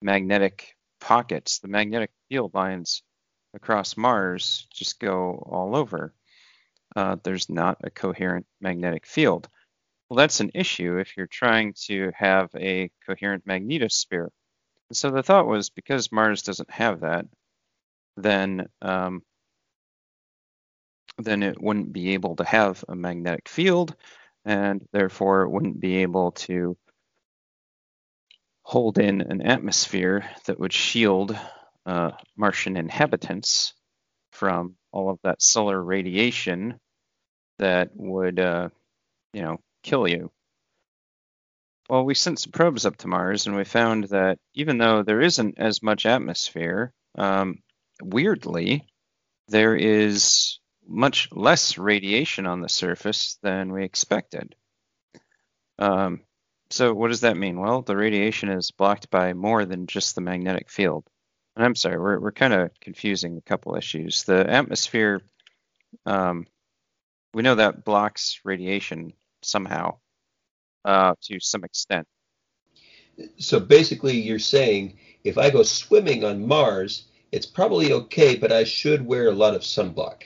magnetic 0.00 0.76
pockets. 1.00 1.58
The 1.58 1.68
magnetic 1.68 2.10
field 2.28 2.54
lines 2.54 3.02
across 3.54 3.96
Mars 3.96 4.66
just 4.72 5.00
go 5.00 5.42
all 5.46 5.76
over. 5.76 6.12
Uh, 6.94 7.16
there's 7.22 7.48
not 7.48 7.78
a 7.82 7.90
coherent 7.90 8.46
magnetic 8.60 9.06
field. 9.06 9.48
Well, 10.08 10.18
that's 10.18 10.40
an 10.40 10.50
issue 10.54 10.98
if 10.98 11.16
you're 11.16 11.26
trying 11.26 11.74
to 11.86 12.12
have 12.14 12.50
a 12.54 12.90
coherent 13.06 13.46
magnetosphere. 13.46 14.28
And 14.90 14.96
so 14.96 15.10
the 15.10 15.22
thought 15.22 15.46
was 15.46 15.70
because 15.70 16.12
Mars 16.12 16.42
doesn't 16.42 16.70
have 16.70 17.00
that, 17.00 17.26
then 18.16 18.68
um, 18.82 19.22
then 21.18 21.42
it 21.42 21.60
wouldn't 21.60 21.92
be 21.92 22.14
able 22.14 22.36
to 22.36 22.44
have 22.44 22.84
a 22.88 22.94
magnetic 22.94 23.48
field, 23.48 23.94
and 24.44 24.86
therefore 24.92 25.42
it 25.42 25.50
wouldn't 25.50 25.80
be 25.80 25.98
able 25.98 26.32
to 26.32 26.76
hold 28.62 28.98
in 28.98 29.20
an 29.20 29.42
atmosphere 29.42 30.28
that 30.46 30.58
would 30.58 30.72
shield 30.72 31.38
uh, 31.86 32.12
Martian 32.36 32.76
inhabitants 32.76 33.74
from 34.32 34.76
all 34.92 35.10
of 35.10 35.18
that 35.22 35.42
solar 35.42 35.82
radiation 35.82 36.78
that 37.58 37.90
would, 37.94 38.40
uh, 38.40 38.68
you 39.32 39.42
know, 39.42 39.58
kill 39.82 40.08
you. 40.08 40.30
Well, 41.88 42.04
we 42.04 42.14
sent 42.14 42.40
some 42.40 42.52
probes 42.52 42.86
up 42.86 42.96
to 42.98 43.08
Mars 43.08 43.46
and 43.46 43.54
we 43.54 43.64
found 43.64 44.04
that 44.04 44.38
even 44.54 44.78
though 44.78 45.02
there 45.02 45.20
isn't 45.20 45.58
as 45.58 45.82
much 45.82 46.06
atmosphere, 46.06 46.92
um, 47.16 47.62
weirdly, 48.02 48.86
there 49.48 49.76
is 49.76 50.58
much 50.86 51.28
less 51.32 51.78
radiation 51.78 52.46
on 52.46 52.60
the 52.60 52.68
surface 52.68 53.38
than 53.42 53.72
we 53.72 53.84
expected. 53.84 54.54
Um, 55.78 56.22
so 56.70 56.94
what 56.94 57.08
does 57.08 57.20
that 57.20 57.36
mean? 57.36 57.60
Well, 57.60 57.82
the 57.82 57.96
radiation 57.96 58.48
is 58.48 58.70
blocked 58.70 59.10
by 59.10 59.32
more 59.34 59.64
than 59.64 59.86
just 59.86 60.14
the 60.14 60.20
magnetic 60.20 60.70
field. 60.70 61.04
And 61.56 61.64
I'm 61.64 61.74
sorry, 61.74 61.98
we're 61.98 62.18
we're 62.18 62.32
kind 62.32 62.52
of 62.52 62.70
confusing 62.80 63.36
a 63.36 63.42
couple 63.42 63.76
issues. 63.76 64.24
The 64.24 64.48
atmosphere, 64.50 65.22
um, 66.04 66.46
we 67.32 67.42
know 67.42 67.54
that 67.54 67.84
blocks 67.84 68.40
radiation 68.44 69.12
somehow, 69.42 69.98
uh, 70.84 71.14
to 71.22 71.38
some 71.40 71.64
extent. 71.64 72.06
So 73.38 73.60
basically, 73.60 74.20
you're 74.20 74.38
saying 74.40 74.98
if 75.22 75.38
I 75.38 75.50
go 75.50 75.62
swimming 75.62 76.24
on 76.24 76.46
Mars, 76.46 77.04
it's 77.30 77.46
probably 77.46 77.92
okay, 77.92 78.36
but 78.36 78.52
I 78.52 78.64
should 78.64 79.06
wear 79.06 79.28
a 79.28 79.32
lot 79.32 79.54
of 79.54 79.62
sunblock. 79.62 80.22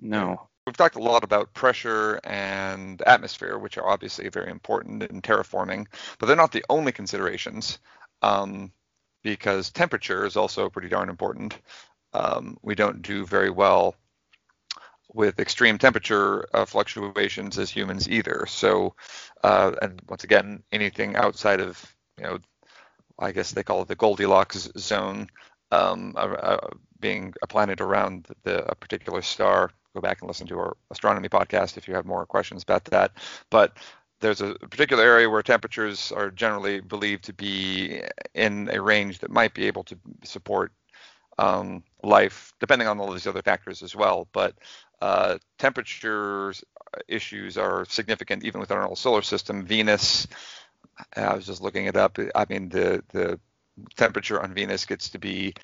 No. 0.00 0.48
We've 0.66 0.76
talked 0.76 0.96
a 0.96 1.02
lot 1.02 1.24
about 1.24 1.54
pressure 1.54 2.20
and 2.22 3.02
atmosphere, 3.02 3.58
which 3.58 3.78
are 3.78 3.88
obviously 3.88 4.28
very 4.28 4.50
important 4.50 5.02
in 5.04 5.22
terraforming, 5.22 5.86
but 6.18 6.26
they're 6.26 6.36
not 6.36 6.52
the 6.52 6.64
only 6.68 6.92
considerations 6.92 7.78
um, 8.22 8.70
because 9.22 9.70
temperature 9.70 10.24
is 10.26 10.36
also 10.36 10.68
pretty 10.70 10.88
darn 10.88 11.08
important. 11.08 11.58
Um, 12.12 12.56
we 12.62 12.74
don't 12.74 13.02
do 13.02 13.26
very 13.26 13.50
well 13.50 13.94
with 15.12 15.40
extreme 15.40 15.78
temperature 15.78 16.46
uh, 16.54 16.64
fluctuations 16.64 17.58
as 17.58 17.70
humans 17.70 18.08
either. 18.08 18.46
So, 18.48 18.94
uh, 19.42 19.72
and 19.82 20.00
once 20.08 20.24
again, 20.24 20.62
anything 20.72 21.16
outside 21.16 21.60
of, 21.60 21.96
you 22.16 22.24
know, 22.24 22.38
I 23.18 23.32
guess 23.32 23.52
they 23.52 23.62
call 23.62 23.82
it 23.82 23.88
the 23.88 23.96
Goldilocks 23.96 24.70
zone, 24.78 25.28
um, 25.72 26.14
uh, 26.16 26.20
uh 26.20 26.68
being 27.00 27.34
a 27.42 27.46
planet 27.46 27.80
around 27.80 28.28
the, 28.44 28.64
a 28.70 28.74
particular 28.74 29.22
star. 29.22 29.70
Go 29.94 30.00
back 30.00 30.20
and 30.20 30.28
listen 30.28 30.46
to 30.48 30.58
our 30.58 30.76
astronomy 30.90 31.28
podcast 31.28 31.76
if 31.76 31.88
you 31.88 31.94
have 31.94 32.06
more 32.06 32.24
questions 32.26 32.62
about 32.62 32.84
that. 32.86 33.12
But 33.50 33.76
there's 34.20 34.40
a 34.40 34.54
particular 34.54 35.02
area 35.02 35.28
where 35.28 35.42
temperatures 35.42 36.12
are 36.12 36.30
generally 36.30 36.80
believed 36.80 37.24
to 37.24 37.32
be 37.32 38.02
in 38.34 38.68
a 38.72 38.80
range 38.80 39.20
that 39.20 39.30
might 39.30 39.54
be 39.54 39.66
able 39.66 39.84
to 39.84 39.98
support 40.24 40.72
um, 41.38 41.82
life, 42.02 42.52
depending 42.60 42.86
on 42.86 43.00
all 43.00 43.12
these 43.12 43.26
other 43.26 43.42
factors 43.42 43.82
as 43.82 43.96
well. 43.96 44.28
But 44.32 44.54
uh, 45.00 45.38
temperature 45.58 46.52
issues 47.08 47.56
are 47.56 47.84
significant 47.86 48.44
even 48.44 48.60
within 48.60 48.76
our 48.76 48.94
solar 48.94 49.22
system. 49.22 49.64
Venus, 49.64 50.26
I 51.16 51.34
was 51.34 51.46
just 51.46 51.62
looking 51.62 51.86
it 51.86 51.96
up. 51.96 52.18
I 52.34 52.46
mean, 52.48 52.68
the 52.68 53.02
the 53.08 53.40
temperature 53.96 54.42
on 54.42 54.52
Venus 54.52 54.84
gets 54.84 55.10
to 55.10 55.18
be 55.18 55.54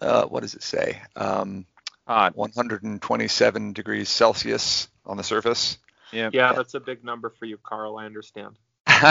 uh, 0.00 0.26
what 0.26 0.40
does 0.42 0.54
it 0.54 0.62
say? 0.62 1.00
Um, 1.16 1.66
127 2.04 3.72
degrees 3.72 4.08
Celsius 4.08 4.88
on 5.04 5.16
the 5.16 5.24
surface. 5.24 5.78
Yeah. 6.12 6.30
Yeah, 6.32 6.52
that's 6.52 6.74
a 6.74 6.80
big 6.80 7.04
number 7.04 7.30
for 7.30 7.46
you, 7.46 7.58
Carl. 7.58 7.98
I 7.98 8.06
understand. 8.06 8.58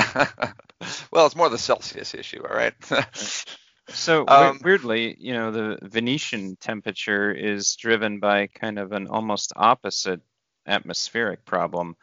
well, 1.12 1.26
it's 1.26 1.36
more 1.36 1.50
the 1.50 1.58
Celsius 1.58 2.14
issue, 2.14 2.42
all 2.48 2.56
right. 2.56 2.74
so 3.90 4.26
um, 4.28 4.60
weirdly, 4.64 5.16
you 5.20 5.34
know, 5.34 5.52
the 5.52 5.78
Venetian 5.82 6.56
temperature 6.56 7.32
is 7.32 7.76
driven 7.76 8.20
by 8.20 8.48
kind 8.48 8.80
of 8.80 8.92
an 8.92 9.08
almost 9.08 9.54
opposite 9.56 10.22
atmospheric 10.66 11.46
problem. 11.46 11.96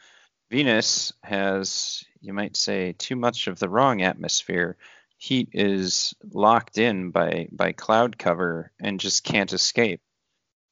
Venus 0.50 1.12
has, 1.22 2.04
you 2.20 2.32
might 2.32 2.56
say, 2.56 2.92
too 2.92 3.16
much 3.16 3.46
of 3.46 3.58
the 3.58 3.68
wrong 3.68 4.02
atmosphere 4.02 4.76
heat 5.22 5.50
is 5.52 6.14
locked 6.32 6.78
in 6.78 7.12
by 7.12 7.46
by 7.52 7.70
cloud 7.70 8.18
cover 8.18 8.72
and 8.80 8.99
just 8.99 9.22
can't 9.22 9.52
escape. 9.52 10.00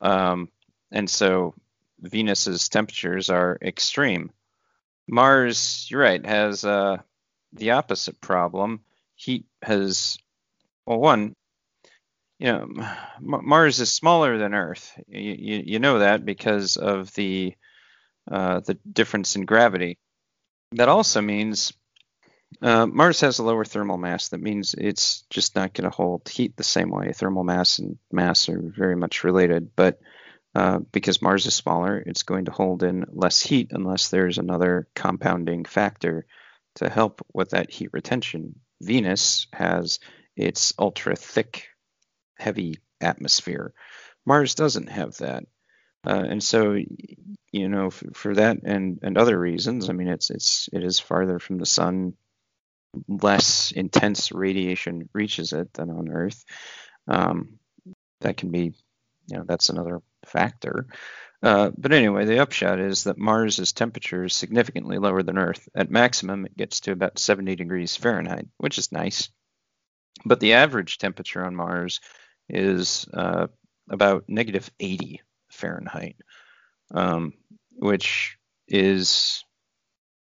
Um, 0.01 0.49
and 0.91 1.09
so 1.09 1.55
Venus's 2.01 2.69
temperatures 2.69 3.31
are 3.31 3.59
extreme. 3.63 4.31
Mars, 5.09 5.87
you're 5.91 6.01
right, 6.01 6.25
has 6.25 6.65
uh, 6.65 6.99
the 7.53 7.73
opposite 7.73 8.21
problem. 8.21 8.81
Heat 9.17 9.47
has, 9.63 10.19
well, 10.87 10.99
one, 10.99 11.35
you 12.39 12.47
know, 12.47 12.69
Mars 13.21 13.81
is 13.81 13.93
smaller 13.93 14.39
than 14.39 14.55
Earth. 14.55 14.99
You, 15.09 15.37
you, 15.39 15.63
you 15.67 15.79
know 15.79 15.99
that 15.99 16.25
because 16.25 16.77
of 16.77 17.13
the 17.15 17.55
uh, 18.31 18.61
the 18.61 18.79
difference 18.91 19.37
in 19.37 19.45
gravity. 19.45 19.99
That 20.73 20.89
also 20.89 21.21
means 21.21 21.73
uh, 22.63 22.87
Mars 22.87 23.21
has 23.21 23.39
a 23.39 23.43
lower 23.43 23.65
thermal 23.65 23.99
mass. 23.99 24.29
That 24.29 24.41
means 24.41 24.75
it's 24.77 25.23
just 25.31 25.57
not 25.57 25.75
going 25.75 25.91
to 25.91 25.95
hold 25.95 26.29
heat 26.29 26.57
the 26.57 26.65
same 26.65 26.91
way. 26.91 27.13
Thermal 27.13 27.45
mass 27.45 27.79
and 27.79 27.99
mass 28.13 28.49
are 28.49 28.61
very 28.63 28.97
much 28.97 29.25
related, 29.25 29.71
but 29.77 30.01
Uh, 30.55 30.81
because 30.91 31.23
Mars 31.23 31.47
is 31.47 31.55
smaller, 31.55 31.97
it's 31.99 32.25
going 32.25 32.47
to 32.47 32.51
hold 32.51 32.83
in 32.83 33.07
less 33.13 33.41
heat 33.41 33.69
unless 33.71 34.09
there's 34.09 34.39
another 34.39 34.89
compounding 34.95 35.65
factor 35.65 36.27
to 36.77 36.89
help 36.89 37.25
with 37.33 37.51
that 37.51 37.71
heat 37.71 37.91
retention. 37.93 38.59
Venus 38.83 39.47
has 39.53 40.01
its 40.37 40.73
ultra 40.79 41.15
thick, 41.15 41.69
heavy 42.37 42.81
atmosphere. 43.01 43.73
Mars 44.27 44.55
doesn't 44.55 44.89
have 44.89 45.17
that. 45.19 45.45
Uh, 46.07 46.25
and 46.29 46.43
so, 46.43 46.77
you 47.53 47.69
know, 47.69 47.87
f- 47.87 48.03
for 48.15 48.35
that 48.35 48.59
and, 48.65 48.99
and 49.03 49.19
other 49.19 49.39
reasons, 49.39 49.89
I 49.89 49.93
mean, 49.93 50.09
it's 50.09 50.31
it's 50.31 50.69
it 50.73 50.83
is 50.83 50.99
farther 50.99 51.39
from 51.39 51.59
the 51.59 51.67
sun, 51.67 52.15
less 53.07 53.71
intense 53.71 54.33
radiation 54.33 55.09
reaches 55.13 55.53
it 55.53 55.73
than 55.75 55.91
on 55.91 56.09
Earth. 56.09 56.43
Um, 57.07 57.59
that 58.23 58.37
can 58.37 58.51
be, 58.51 58.73
you 59.27 59.37
know, 59.37 59.45
that's 59.47 59.69
another 59.69 60.01
factor. 60.31 60.87
Uh, 61.43 61.71
but 61.77 61.93
anyway, 61.93 62.27
the 62.27 62.41
upshot 62.41 62.79
is 62.79 63.05
that 63.05 63.19
Mars's 63.19 63.73
temperature 63.73 64.25
is 64.25 64.35
significantly 64.35 64.99
lower 64.99 65.23
than 65.23 65.39
Earth. 65.39 65.69
At 65.75 65.91
maximum, 65.91 66.45
it 66.45 66.57
gets 66.57 66.81
to 66.81 66.93
about 66.93 67.19
70 67.19 67.57
degrees 67.57 67.97
Fahrenheit, 67.97 68.49
which 68.59 68.79
is 68.79 68.93
nice. 68.93 69.31
But 70.25 70.41
the 70.41 70.55
average 70.55 70.99
temperature 70.99 71.45
on 71.45 71.57
Mars 71.57 72.01
is 72.49 73.07
uh, 73.15 73.47
about 73.89 74.25
negative 74.29 74.71
80 74.79 75.23
Fahrenheit, 75.51 76.17
um, 76.93 77.33
which 77.73 78.37
is, 78.69 79.45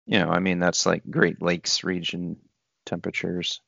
you 0.06 0.18
know, 0.18 0.30
I 0.30 0.40
mean, 0.40 0.58
that's 0.58 0.84
like 0.84 1.08
Great 1.08 1.40
Lakes 1.40 1.84
region 1.84 2.38
temperatures. 2.86 3.60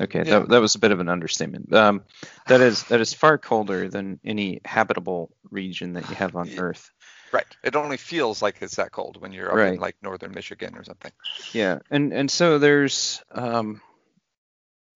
Okay, 0.00 0.22
Yeah. 0.24 0.40
that, 0.40 0.48
that 0.48 0.60
was 0.60 0.74
a 0.74 0.78
bit 0.80 0.92
of 0.92 1.00
an 1.00 1.08
understatement. 1.08 1.72
Um, 1.72 2.02
that 2.48 2.60
is 2.60 2.82
that 2.84 3.00
is 3.00 3.14
far 3.14 3.38
colder 3.38 3.88
than 3.88 4.18
any 4.24 4.60
habitable 4.64 5.30
region 5.50 5.92
that 5.94 6.08
you 6.08 6.16
have 6.16 6.34
on 6.34 6.48
Yeah. 6.48 6.60
Earth. 6.60 6.90
Right. 7.32 7.46
It 7.62 7.76
only 7.76 7.96
feels 7.96 8.42
like 8.42 8.58
it's 8.60 8.76
that 8.76 8.92
cold 8.92 9.20
when 9.20 9.32
you're 9.32 9.50
up 9.50 9.56
Right. 9.56 9.74
in 9.74 9.80
like 9.80 9.96
northern 10.02 10.32
Michigan 10.32 10.76
or 10.76 10.84
something. 10.84 11.12
Yeah, 11.52 11.78
and 11.90 12.12
and 12.12 12.30
so 12.30 12.58
there's 12.58 13.22
um, 13.32 13.80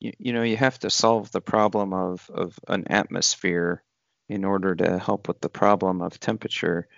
you, 0.01 0.13
you 0.19 0.33
know 0.33 0.43
you 0.43 0.57
have 0.57 0.79
to 0.81 0.91
solve 0.91 1.31
the 1.33 1.41
problem 1.41 1.93
of 1.93 2.29
of 2.33 2.59
an 2.69 2.89
atmosphere 2.89 3.83
in 4.29 4.45
order 4.45 4.75
to 4.75 4.99
help 4.99 5.29
with 5.29 5.41
the 5.41 5.49
problem 5.49 6.03
of 6.03 6.21
temperature. 6.21 6.89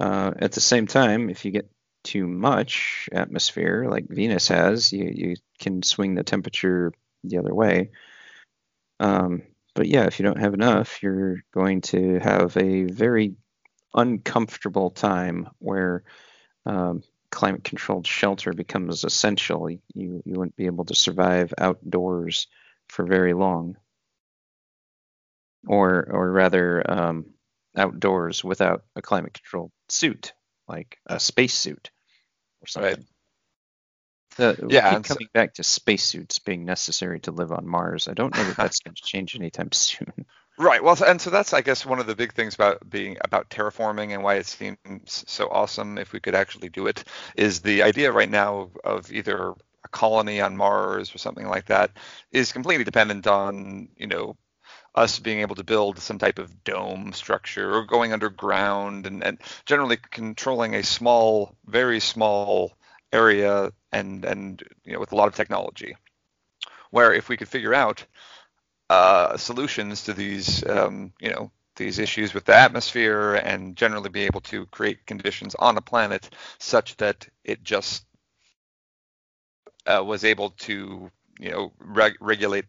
Uh, 0.00 0.32
at 0.38 0.52
the 0.52 0.60
same 0.60 0.86
time, 0.86 1.30
if 1.30 1.44
you 1.44 1.50
get 1.50 1.70
too 2.02 2.26
much 2.26 3.08
atmosphere 3.12 3.86
like 3.88 4.06
Venus 4.08 4.48
has, 4.48 4.92
you 4.92 5.10
you 5.14 5.36
can 5.58 5.82
swing 5.82 6.14
the 6.14 6.24
temperature 6.24 6.92
the 7.24 7.38
other 7.38 7.54
way. 7.54 7.90
Um, 9.00 9.42
but 9.74 9.88
yeah, 9.88 10.04
if 10.04 10.18
you 10.18 10.24
don't 10.24 10.40
have 10.40 10.54
enough, 10.54 11.02
you're 11.02 11.42
going 11.52 11.80
to 11.82 12.20
have 12.20 12.56
a 12.56 12.84
very 12.84 13.34
uncomfortable 13.94 14.90
time 14.90 15.48
where 15.58 16.04
um, 16.66 17.02
climate 17.30 17.64
controlled 17.64 18.06
shelter 18.06 18.52
becomes 18.52 19.04
essential. 19.04 19.68
You, 19.68 19.80
you 19.94 20.22
wouldn't 20.26 20.56
be 20.56 20.66
able 20.66 20.84
to 20.86 20.94
survive 20.94 21.52
outdoors 21.58 22.46
for 22.88 23.04
very 23.04 23.32
long. 23.32 23.76
Or, 25.66 26.06
or 26.10 26.30
rather, 26.30 26.88
um, 26.88 27.26
outdoors 27.76 28.44
without 28.44 28.84
a 28.94 29.02
climate 29.02 29.34
controlled 29.34 29.72
suit, 29.88 30.32
like 30.68 30.98
a 31.06 31.18
space 31.18 31.54
suit 31.54 31.90
or 32.62 32.66
something. 32.66 32.94
Right. 32.94 33.04
The, 34.36 34.66
Yeah, 34.68 34.94
and 34.96 35.06
so- 35.06 35.14
coming 35.14 35.28
back 35.32 35.54
to 35.54 35.62
spacesuits 35.62 36.38
being 36.38 36.64
necessary 36.64 37.20
to 37.20 37.30
live 37.30 37.52
on 37.52 37.66
Mars. 37.66 38.08
I 38.08 38.14
don't 38.14 38.34
know 38.34 38.44
that 38.44 38.56
that's 38.56 38.80
going 38.80 38.94
to 38.96 39.02
change 39.02 39.36
anytime 39.36 39.72
soon. 39.72 40.26
Right. 40.56 40.82
Well, 40.82 40.96
and 41.04 41.20
so 41.20 41.30
that's, 41.30 41.52
I 41.52 41.62
guess, 41.62 41.84
one 41.84 41.98
of 41.98 42.06
the 42.06 42.14
big 42.14 42.32
things 42.32 42.54
about 42.54 42.88
being 42.88 43.16
about 43.22 43.50
terraforming 43.50 44.12
and 44.14 44.22
why 44.22 44.36
it 44.36 44.46
seems 44.46 44.78
so 45.06 45.48
awesome 45.48 45.98
if 45.98 46.12
we 46.12 46.20
could 46.20 46.36
actually 46.36 46.68
do 46.68 46.86
it 46.86 47.02
is 47.36 47.60
the 47.60 47.82
idea 47.82 48.12
right 48.12 48.30
now 48.30 48.70
of 48.84 49.12
either 49.12 49.50
a 49.84 49.88
colony 49.88 50.40
on 50.40 50.56
Mars 50.56 51.12
or 51.12 51.18
something 51.18 51.48
like 51.48 51.66
that 51.66 51.90
is 52.30 52.52
completely 52.52 52.84
dependent 52.84 53.26
on, 53.26 53.88
you 53.96 54.06
know, 54.06 54.36
us 54.94 55.18
being 55.18 55.40
able 55.40 55.56
to 55.56 55.64
build 55.64 55.98
some 55.98 56.18
type 56.18 56.38
of 56.38 56.62
dome 56.62 57.12
structure 57.12 57.74
or 57.74 57.84
going 57.84 58.12
underground 58.12 59.06
and, 59.06 59.24
and 59.24 59.38
generally 59.66 59.96
controlling 59.96 60.76
a 60.76 60.84
small, 60.84 61.56
very 61.66 61.98
small 61.98 62.72
area 63.14 63.72
and 63.92 64.24
and 64.24 64.62
you 64.84 64.92
know 64.92 65.00
with 65.00 65.12
a 65.12 65.16
lot 65.16 65.28
of 65.28 65.34
technology. 65.34 65.96
Where 66.90 67.12
if 67.12 67.28
we 67.28 67.36
could 67.36 67.48
figure 67.48 67.74
out 67.74 68.04
uh, 68.90 69.36
solutions 69.36 70.04
to 70.04 70.14
these, 70.14 70.66
um, 70.68 71.12
you 71.20 71.30
know, 71.30 71.50
these 71.76 71.98
issues 71.98 72.34
with 72.34 72.44
the 72.44 72.54
atmosphere, 72.54 73.34
and 73.34 73.76
generally 73.76 74.10
be 74.10 74.22
able 74.22 74.40
to 74.42 74.66
create 74.66 75.06
conditions 75.06 75.54
on 75.56 75.76
a 75.76 75.80
planet 75.80 76.30
such 76.58 76.96
that 76.98 77.26
it 77.44 77.64
just 77.64 78.04
uh, 79.86 80.02
was 80.04 80.24
able 80.24 80.50
to, 80.50 81.10
you 81.40 81.50
know, 81.50 81.72
reg- 81.78 82.18
regulate, 82.20 82.66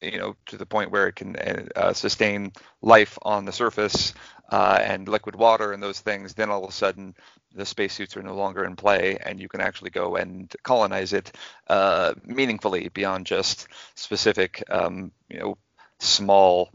you 0.00 0.18
know, 0.18 0.36
to 0.46 0.56
the 0.56 0.66
point 0.66 0.92
where 0.92 1.08
it 1.08 1.16
can 1.16 1.36
uh, 1.74 1.92
sustain 1.92 2.52
life 2.80 3.18
on 3.22 3.44
the 3.44 3.52
surface 3.52 4.14
uh, 4.48 4.78
and 4.82 5.08
liquid 5.08 5.36
water 5.36 5.72
and 5.72 5.82
those 5.82 6.00
things. 6.00 6.34
Then 6.34 6.50
all 6.50 6.64
of 6.64 6.70
a 6.70 6.72
sudden, 6.72 7.14
the 7.54 7.66
spacesuits 7.66 8.16
are 8.16 8.22
no 8.22 8.34
longer 8.34 8.64
in 8.64 8.76
play, 8.76 9.18
and 9.24 9.40
you 9.40 9.48
can 9.48 9.60
actually 9.60 9.90
go 9.90 10.16
and 10.16 10.54
colonize 10.62 11.12
it 11.12 11.32
uh, 11.68 12.14
meaningfully 12.24 12.88
beyond 12.88 13.26
just 13.26 13.68
specific, 13.94 14.62
um, 14.70 15.12
you 15.28 15.38
know, 15.38 15.58
small, 15.98 16.70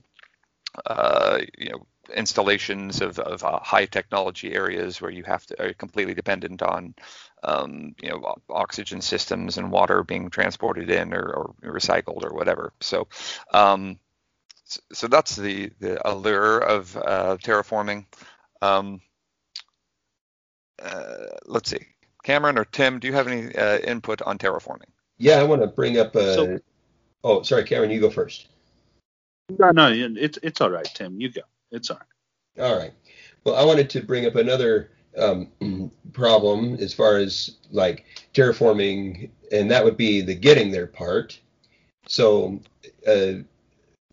uh, 0.86 1.40
you 1.58 1.70
know, 1.70 1.86
installations 2.14 3.02
of, 3.02 3.18
of 3.20 3.44
uh, 3.44 3.60
high 3.60 3.86
technology 3.86 4.54
areas 4.54 5.00
where 5.02 5.12
you 5.12 5.24
have 5.24 5.46
to 5.46 5.64
are 5.64 5.74
completely 5.74 6.14
dependent 6.14 6.62
on, 6.62 6.94
um, 7.44 7.96
you 8.02 8.10
know, 8.10 8.36
oxygen 8.50 9.02
systems 9.02 9.58
and 9.58 9.72
water 9.72 10.04
being 10.04 10.30
transported 10.30 10.90
in 10.90 11.14
or, 11.14 11.24
or 11.24 11.54
recycled 11.64 12.24
or 12.24 12.34
whatever. 12.34 12.74
So, 12.82 13.08
um, 13.54 14.00
so 14.92 15.08
that's 15.08 15.36
the 15.36 15.72
the 15.80 16.06
allure 16.10 16.60
of 16.60 16.96
uh, 16.98 17.38
terraforming. 17.42 18.06
Um, 18.62 19.02
uh, 20.82 21.28
let's 21.46 21.70
see, 21.70 21.86
Cameron 22.24 22.58
or 22.58 22.66
Tim, 22.66 23.00
do 23.00 23.08
you 23.08 23.14
have 23.14 23.28
any 23.28 23.54
uh, 23.56 23.80
input 23.80 24.22
on 24.22 24.38
terraforming? 24.38 24.90
Yeah, 25.18 25.36
I 25.36 25.44
want 25.44 25.62
to 25.62 25.68
bring 25.68 26.00
up. 26.00 26.16
Uh, 26.16 26.34
So- 26.34 26.60
oh, 27.24 27.42
sorry, 27.44 27.64
Cameron, 27.64 27.92
you 27.92 28.00
go 28.02 28.10
first. 28.10 28.48
No, 29.60 29.72
no, 29.72 29.92
it's 29.92 30.40
it's 30.42 30.62
all 30.62 30.70
right, 30.70 30.86
Tim. 30.94 31.20
You 31.20 31.30
go. 31.30 31.42
It's 31.72 31.90
all 31.92 31.98
right. 31.98 32.66
All 32.66 32.78
right. 32.78 32.94
Well, 33.44 33.56
I 33.56 33.64
wanted 33.66 33.90
to 33.92 34.02
bring 34.02 34.26
up 34.26 34.36
another 34.36 34.92
um, 35.18 35.52
problem 36.14 36.76
as 36.76 36.94
far 36.94 37.18
as 37.18 37.58
like 37.72 38.06
terraforming, 38.34 39.30
and 39.52 39.70
that 39.70 39.84
would 39.84 39.98
be 39.98 40.22
the 40.22 40.36
getting 40.36 40.72
there 40.72 40.88
part. 40.88 41.40
So, 42.08 42.60
uh, 43.08 43.44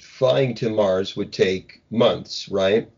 flying 0.01 0.55
to 0.57 0.71
Mars 0.71 1.17
would 1.17 1.33
take 1.33 1.83
months, 1.91 2.49
right? 2.49 2.91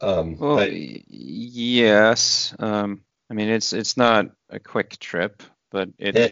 Um, 0.00 0.36
Well, 0.38 0.66
yes. 0.70 2.54
Um, 2.58 3.02
I 3.30 3.34
mean, 3.34 3.48
it's 3.48 3.72
it's 3.72 3.96
not 3.96 4.26
a 4.48 4.58
quick 4.58 4.98
trip, 4.98 5.42
but 5.70 5.88
it 5.98 6.16
Eh, 6.16 6.30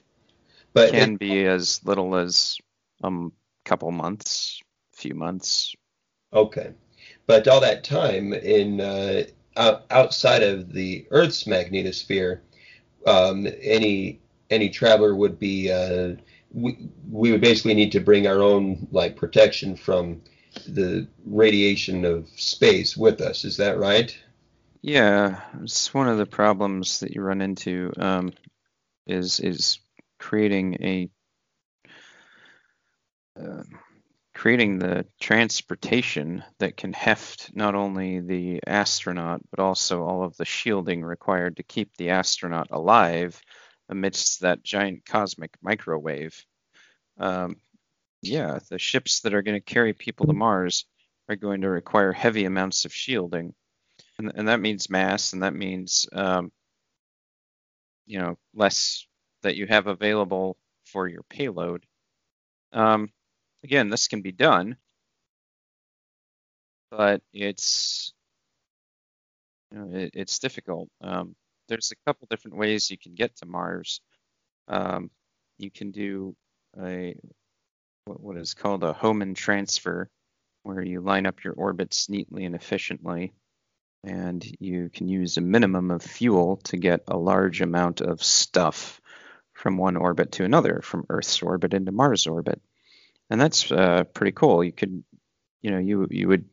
but 0.73 0.91
can 0.91 1.15
it- 1.15 1.19
be 1.19 1.45
as 1.47 1.81
little 1.85 2.17
as 2.17 2.59
um 3.03 3.33
couple 3.65 3.91
months, 3.91 4.61
few 4.95 5.15
months. 5.15 5.75
Okay, 6.33 6.73
but 7.27 7.47
all 7.49 7.61
that 7.61 7.85
time 7.85 8.33
in 8.33 8.81
uh, 8.81 9.25
out, 9.57 9.85
outside 9.91 10.43
of 10.43 10.73
the 10.73 11.07
Earth's 11.11 11.45
magnetosphere, 11.45 12.41
um, 13.07 13.47
any 13.61 14.21
any 14.51 14.71
traveler 14.71 15.15
would 15.15 15.39
be 15.39 15.71
uh, 15.71 16.15
we 16.53 17.33
would 17.33 17.41
basically 17.41 17.75
need 17.75 17.93
to 17.93 18.01
bring 18.01 18.27
our 18.27 18.43
own 18.43 18.89
like 18.91 19.17
protection 19.17 19.77
from 19.77 20.23
the 20.67 21.07
radiation 21.27 22.05
of 22.05 22.29
space 22.37 22.97
with 22.97 23.21
us. 23.21 23.45
Is 23.45 23.59
that 23.59 23.79
right? 23.79 24.17
Yeah, 24.81 25.41
it's 25.63 25.93
one 25.93 26.09
of 26.09 26.19
the 26.19 26.27
problems 26.27 27.01
that 27.01 27.13
you 27.13 27.23
run 27.23 27.41
into 27.41 27.93
um, 27.99 28.33
is 29.07 29.41
is 29.41 29.81
creating 30.19 30.75
a 30.81 31.11
uh, 33.41 33.63
creating 34.35 34.79
the 34.79 35.05
transportation 35.21 36.45
that 36.61 36.77
can 36.77 36.93
heft 36.93 37.51
not 37.55 37.75
only 37.75 38.21
the 38.21 38.61
astronaut 38.67 39.41
but 39.51 39.59
also 39.59 40.05
all 40.05 40.23
of 40.23 40.37
the 40.37 40.45
shielding 40.45 41.03
required 41.03 41.57
to 41.57 41.63
keep 41.65 41.97
the 41.97 42.11
astronaut 42.11 42.69
alive 42.71 43.41
amidst 43.89 44.41
that 44.41 44.63
giant 44.63 45.07
cosmic 45.07 45.53
microwave. 45.63 46.45
Um, 47.19 47.57
yeah, 48.23 48.59
the 48.71 48.79
ships 48.79 49.21
that 49.21 49.35
are 49.35 49.43
going 49.43 49.57
to 49.57 49.75
carry 49.75 49.93
people 49.93 50.27
to 50.27 50.33
Mars 50.33 50.85
are 51.29 51.37
going 51.37 51.61
to 51.63 51.69
require 51.69 52.13
heavy 52.13 52.45
amounts 52.45 52.85
of 52.85 52.93
shielding 52.93 53.55
and, 54.19 54.33
and 54.35 54.49
that 54.49 54.61
means 54.61 54.91
mass, 54.91 55.33
and 55.33 55.43
that 55.43 55.55
means 55.55 56.07
um, 56.13 56.53
you 58.07 58.19
know 58.19 58.39
less 58.55 59.07
that 59.43 59.57
you 59.57 59.67
have 59.67 59.87
available 59.87 60.57
for 60.85 61.09
your 61.09 61.23
payload. 61.25 61.87
Um, 62.73 63.11
again, 63.65 63.89
this 63.89 64.09
can 64.09 64.23
be 64.23 64.33
done, 64.33 64.77
but 66.91 67.23
it's 67.33 68.13
you 69.71 69.79
know, 69.79 69.99
it, 69.99 70.11
it's 70.15 70.39
difficult. 70.39 70.89
Um, 71.01 71.35
there's 71.69 71.93
a 71.93 72.09
couple 72.09 72.27
different 72.31 72.57
ways 72.57 72.91
you 72.91 72.99
can 72.99 73.15
get 73.15 73.37
to 73.37 73.47
Mars. 73.47 74.01
Um, 74.69 75.11
you 75.59 75.71
can 75.71 75.91
do 75.91 76.35
a 76.81 77.17
what, 78.05 78.21
what 78.21 78.37
is 78.37 78.55
called 78.55 78.85
a 78.85 78.93
Hohmann 78.93 79.35
transfer, 79.35 80.11
where 80.63 80.83
you 80.83 81.01
line 81.01 81.27
up 81.27 81.45
your 81.45 81.55
orbits 81.55 82.09
neatly 82.09 82.45
and 82.45 82.55
efficiently, 82.55 83.33
and 84.05 84.45
you 84.61 84.91
can 84.93 85.09
use 85.09 85.37
a 85.37 85.43
minimum 85.43 85.91
of 85.91 86.03
fuel 86.03 86.57
to 86.65 86.77
get 86.77 87.03
a 87.09 87.17
large 87.17 87.61
amount 87.61 88.01
of 88.01 88.23
stuff 88.23 89.01
from 89.53 89.77
one 89.77 89.97
orbit 89.97 90.33
to 90.33 90.45
another, 90.45 90.81
from 90.83 91.05
Earth's 91.09 91.43
orbit 91.43 91.75
into 91.75 91.93
Mars 91.93 92.27
orbit, 92.27 92.61
and 93.31 93.41
that's 93.41 93.71
uh, 93.71 94.05
pretty 94.15 94.33
cool. 94.33 94.63
You 94.65 94.73
could, 94.73 95.05
you 95.63 95.71
know, 95.71 95.79
you 95.79 96.07
you 96.11 96.29
would 96.29 96.45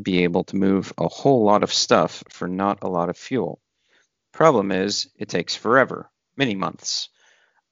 be 0.00 0.24
able 0.24 0.44
to 0.44 0.56
move 0.56 0.92
a 0.98 1.08
whole 1.08 1.44
lot 1.44 1.62
of 1.62 1.72
stuff 1.72 2.22
for 2.28 2.46
not 2.46 2.78
a 2.82 2.88
lot 2.88 3.08
of 3.08 3.16
fuel. 3.16 3.60
Problem 4.36 4.70
is, 4.70 5.08
it 5.16 5.30
takes 5.30 5.56
forever, 5.56 6.10
many 6.36 6.54
months, 6.54 7.08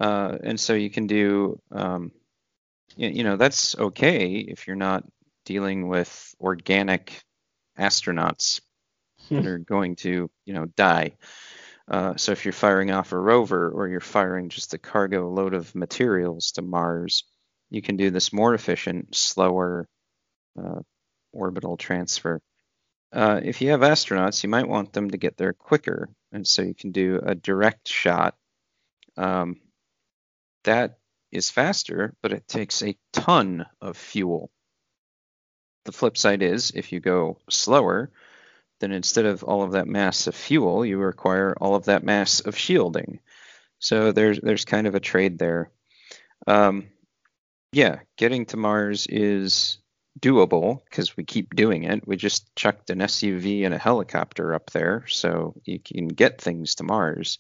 uh, 0.00 0.38
and 0.42 0.58
so 0.58 0.72
you 0.72 0.88
can 0.88 1.06
do, 1.06 1.60
um, 1.70 2.10
you, 2.96 3.10
you 3.10 3.22
know, 3.22 3.36
that's 3.36 3.76
okay 3.78 4.36
if 4.36 4.66
you're 4.66 4.74
not 4.74 5.04
dealing 5.44 5.88
with 5.88 6.34
organic 6.40 7.22
astronauts 7.78 8.62
that 9.28 9.46
are 9.46 9.58
going 9.58 9.96
to, 9.96 10.30
you 10.46 10.54
know, 10.54 10.64
die. 10.64 11.12
Uh, 11.86 12.16
so 12.16 12.32
if 12.32 12.46
you're 12.46 12.52
firing 12.52 12.90
off 12.90 13.12
a 13.12 13.18
rover 13.18 13.68
or 13.68 13.86
you're 13.88 14.00
firing 14.00 14.48
just 14.48 14.72
a 14.72 14.78
cargo 14.78 15.28
load 15.28 15.52
of 15.52 15.74
materials 15.74 16.52
to 16.52 16.62
Mars, 16.62 17.24
you 17.68 17.82
can 17.82 17.98
do 17.98 18.08
this 18.08 18.32
more 18.32 18.54
efficient, 18.54 19.14
slower 19.14 19.86
uh, 20.58 20.80
orbital 21.30 21.76
transfer. 21.76 22.40
Uh, 23.14 23.40
if 23.44 23.62
you 23.62 23.70
have 23.70 23.80
astronauts, 23.80 24.42
you 24.42 24.48
might 24.48 24.68
want 24.68 24.92
them 24.92 25.12
to 25.12 25.16
get 25.16 25.36
there 25.36 25.52
quicker, 25.52 26.08
and 26.32 26.46
so 26.46 26.62
you 26.62 26.74
can 26.74 26.90
do 26.90 27.20
a 27.24 27.36
direct 27.36 27.86
shot. 27.86 28.36
Um, 29.16 29.60
that 30.64 30.98
is 31.30 31.48
faster, 31.48 32.14
but 32.22 32.32
it 32.32 32.48
takes 32.48 32.82
a 32.82 32.96
ton 33.12 33.66
of 33.80 33.96
fuel. 33.96 34.50
The 35.84 35.92
flip 35.92 36.18
side 36.18 36.42
is 36.42 36.72
if 36.74 36.90
you 36.90 36.98
go 36.98 37.38
slower, 37.48 38.10
then 38.80 38.90
instead 38.90 39.26
of 39.26 39.44
all 39.44 39.62
of 39.62 39.72
that 39.72 39.86
mass 39.86 40.26
of 40.26 40.34
fuel, 40.34 40.84
you 40.84 40.98
require 40.98 41.54
all 41.60 41.76
of 41.76 41.84
that 41.84 42.02
mass 42.02 42.40
of 42.40 42.58
shielding. 42.58 43.20
So 43.78 44.10
there's 44.10 44.40
there's 44.40 44.64
kind 44.64 44.88
of 44.88 44.96
a 44.96 45.00
trade 45.00 45.38
there. 45.38 45.70
Um, 46.48 46.88
yeah, 47.70 48.00
getting 48.16 48.46
to 48.46 48.56
Mars 48.56 49.06
is 49.06 49.78
doable 50.20 50.84
because 50.84 51.16
we 51.16 51.24
keep 51.24 51.54
doing 51.54 51.84
it. 51.84 52.06
We 52.06 52.16
just 52.16 52.54
chucked 52.54 52.90
an 52.90 53.00
SUV 53.00 53.64
and 53.64 53.74
a 53.74 53.78
helicopter 53.78 54.54
up 54.54 54.70
there, 54.70 55.04
so 55.08 55.54
you 55.64 55.78
can 55.78 56.08
get 56.08 56.40
things 56.40 56.76
to 56.76 56.84
Mars. 56.84 57.38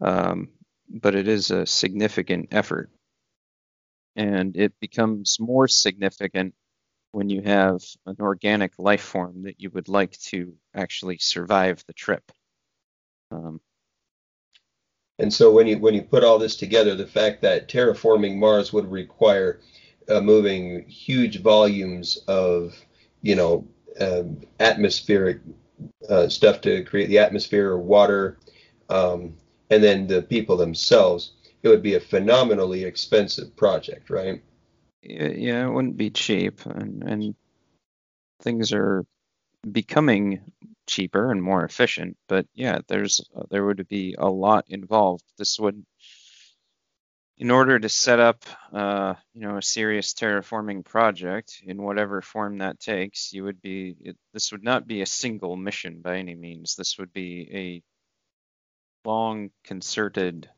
Um, 0.00 0.48
but 0.88 1.14
it 1.14 1.26
is 1.26 1.50
a 1.50 1.66
significant 1.66 2.48
effort. 2.52 2.90
And 4.14 4.56
it 4.56 4.72
becomes 4.80 5.38
more 5.40 5.68
significant 5.68 6.54
when 7.12 7.28
you 7.28 7.42
have 7.42 7.82
an 8.06 8.16
organic 8.20 8.72
life 8.78 9.02
form 9.02 9.42
that 9.42 9.60
you 9.60 9.70
would 9.70 9.88
like 9.88 10.18
to 10.18 10.54
actually 10.74 11.18
survive 11.18 11.82
the 11.86 11.92
trip. 11.92 12.30
Um, 13.30 13.60
and 15.18 15.32
so 15.32 15.50
when 15.50 15.66
you 15.66 15.78
when 15.78 15.94
you 15.94 16.02
put 16.02 16.24
all 16.24 16.38
this 16.38 16.56
together, 16.56 16.94
the 16.94 17.06
fact 17.06 17.42
that 17.42 17.68
terraforming 17.68 18.36
Mars 18.36 18.72
would 18.72 18.90
require 18.90 19.60
uh, 20.08 20.20
moving 20.20 20.84
huge 20.88 21.40
volumes 21.40 22.18
of 22.28 22.74
you 23.22 23.34
know 23.34 23.66
um, 24.00 24.40
atmospheric 24.60 25.40
uh, 26.08 26.28
stuff 26.28 26.60
to 26.62 26.84
create 26.84 27.08
the 27.08 27.18
atmosphere 27.18 27.70
or 27.70 27.78
water, 27.78 28.38
um, 28.88 29.34
and 29.70 29.82
then 29.82 30.06
the 30.06 30.22
people 30.22 30.56
themselves, 30.56 31.32
it 31.62 31.68
would 31.68 31.82
be 31.82 31.94
a 31.94 32.00
phenomenally 32.00 32.84
expensive 32.84 33.54
project, 33.56 34.10
right? 34.10 34.42
Yeah, 35.02 35.66
it 35.66 35.72
wouldn't 35.72 35.96
be 35.96 36.10
cheap, 36.10 36.64
and, 36.66 37.02
and 37.04 37.34
things 38.42 38.72
are 38.72 39.04
becoming 39.70 40.40
cheaper 40.86 41.30
and 41.30 41.42
more 41.42 41.64
efficient. 41.64 42.16
But 42.28 42.46
yeah, 42.54 42.78
there's 42.88 43.20
there 43.50 43.64
would 43.64 43.86
be 43.88 44.14
a 44.18 44.28
lot 44.28 44.66
involved. 44.68 45.24
This 45.38 45.58
would, 45.58 45.84
in 47.38 47.50
order 47.50 47.78
to 47.78 47.88
set 47.88 48.18
up, 48.18 48.44
uh, 48.72 49.14
you 49.34 49.42
know, 49.42 49.58
a 49.58 49.62
serious 49.62 50.14
terraforming 50.14 50.84
project 50.84 51.62
in 51.64 51.82
whatever 51.82 52.22
form 52.22 52.58
that 52.58 52.80
takes, 52.80 53.32
you 53.32 53.44
would 53.44 53.60
be. 53.60 53.94
It, 54.00 54.16
this 54.32 54.52
would 54.52 54.64
not 54.64 54.86
be 54.86 55.02
a 55.02 55.06
single 55.06 55.56
mission 55.56 56.00
by 56.00 56.16
any 56.16 56.34
means. 56.34 56.76
This 56.76 56.96
would 56.98 57.12
be 57.12 57.82
a 59.04 59.08
long 59.08 59.50
concerted 59.64 60.48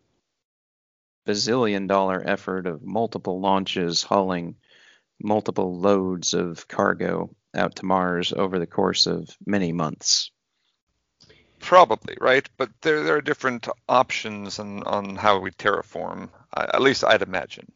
bazillion 1.27 1.88
dollar 1.88 2.23
effort 2.27 2.67
of 2.67 2.83
multiple 2.83 3.41
launches 3.41 4.03
hauling 4.03 4.57
multiple 5.21 5.79
loads 5.79 6.33
of 6.33 6.67
cargo 6.69 7.35
out 7.55 7.77
to 7.77 7.85
Mars 7.85 8.33
over 8.33 8.59
the 8.59 8.67
course 8.67 9.07
of 9.07 9.29
many 9.45 9.73
months. 9.73 10.31
Probably, 11.61 12.17
right? 12.21 12.49
But 12.57 12.71
there, 12.83 13.03
there 13.03 13.17
are 13.17 13.21
different 13.21 13.69
options 13.88 14.59
on, 14.59 14.85
on 14.85 15.17
how 15.17 15.41
we 15.41 15.51
terraform, 15.51 16.31
at 16.56 16.80
least 16.80 17.04
I'd 17.04 17.22
imagine. 17.22 17.70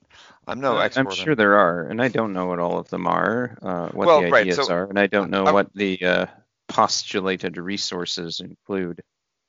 I'm 0.46 0.60
no 0.60 0.78
expert. 0.78 1.08
I'm 1.08 1.14
sure 1.14 1.34
there 1.34 1.56
are, 1.56 1.84
and 1.84 2.02
I 2.02 2.08
don't 2.08 2.32
know 2.32 2.46
what 2.46 2.58
all 2.58 2.78
of 2.78 2.88
them 2.88 3.06
are, 3.06 3.56
uh, 3.62 3.88
what 3.90 4.06
well, 4.06 4.22
the 4.22 4.30
right, 4.30 4.42
ideas 4.42 4.66
so, 4.66 4.72
are, 4.72 4.84
and 4.86 4.98
I 4.98 5.06
don't 5.06 5.30
know 5.30 5.44
what 5.44 5.72
the 5.74 6.02
uh, 6.04 6.26
postulated 6.68 7.56
resources 7.56 8.40
include. 8.40 9.02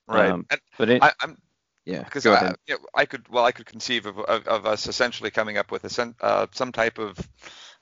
Right. 0.06 0.30
Um, 0.30 0.46
but 0.78 0.90
it, 0.90 1.02
I, 1.02 1.12
am 1.22 1.38
yeah, 1.84 2.02
because 2.02 2.26
I, 2.26 2.54
you 2.66 2.74
know, 2.74 2.78
I 2.94 3.06
could 3.06 3.28
well 3.28 3.44
I 3.44 3.52
could 3.52 3.66
conceive 3.66 4.06
of, 4.06 4.18
of, 4.18 4.46
of 4.46 4.66
us 4.66 4.86
essentially 4.86 5.30
coming 5.30 5.58
up 5.58 5.70
with 5.70 5.84
a 5.84 6.14
uh, 6.20 6.46
some 6.52 6.72
type 6.72 6.98
of 6.98 7.18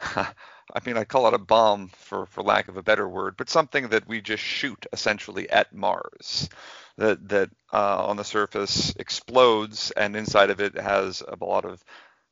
I 0.73 0.81
mean 0.85 0.97
I 0.97 1.05
call 1.05 1.29
it 1.29 1.35
a 1.35 1.39
bomb 1.39 1.89
for 1.89 2.27
for 2.27 2.43
lack 2.43 2.69
of 2.69 2.77
a 2.77 2.83
better 2.83 3.09
word 3.09 3.37
but 3.37 3.51
something 3.51 3.89
that 3.89 4.09
we 4.09 4.21
just 4.21 4.43
shoot 4.43 4.87
essentially 4.93 5.49
at 5.51 5.73
Mars. 5.73 6.49
That 6.97 7.29
that 7.29 7.51
uh, 7.73 8.07
on 8.07 8.17
the 8.17 8.25
surface 8.25 8.95
explodes 8.97 9.91
and 9.93 10.17
inside 10.17 10.51
of 10.51 10.61
it 10.61 10.77
has 10.77 11.23
a 11.23 11.45
lot 11.45 11.65
of 11.65 11.83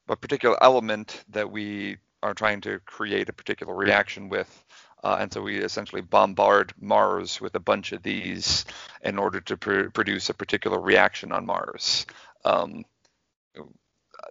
a 0.09 0.17
particular 0.17 0.63
element 0.63 1.25
that 1.31 1.51
we 1.51 1.99
are 2.23 2.35
trying 2.35 2.61
to 2.63 2.81
create 2.81 3.29
a 3.29 3.33
particular 3.33 3.75
reaction 3.75 4.29
with. 4.29 4.65
Uh, 5.03 5.17
and 5.21 5.33
so 5.33 5.41
we 5.41 5.59
essentially 5.59 6.03
bombard 6.03 6.75
Mars 6.79 7.41
with 7.41 7.55
a 7.55 7.61
bunch 7.61 7.93
of 7.93 8.03
these 8.03 8.67
in 9.03 9.19
order 9.19 9.41
to 9.41 9.57
pr- 9.57 9.89
produce 9.89 10.29
a 10.29 10.35
particular 10.35 10.79
reaction 10.79 11.33
on 11.33 11.47
Mars. 11.47 12.05
Um, 12.45 12.85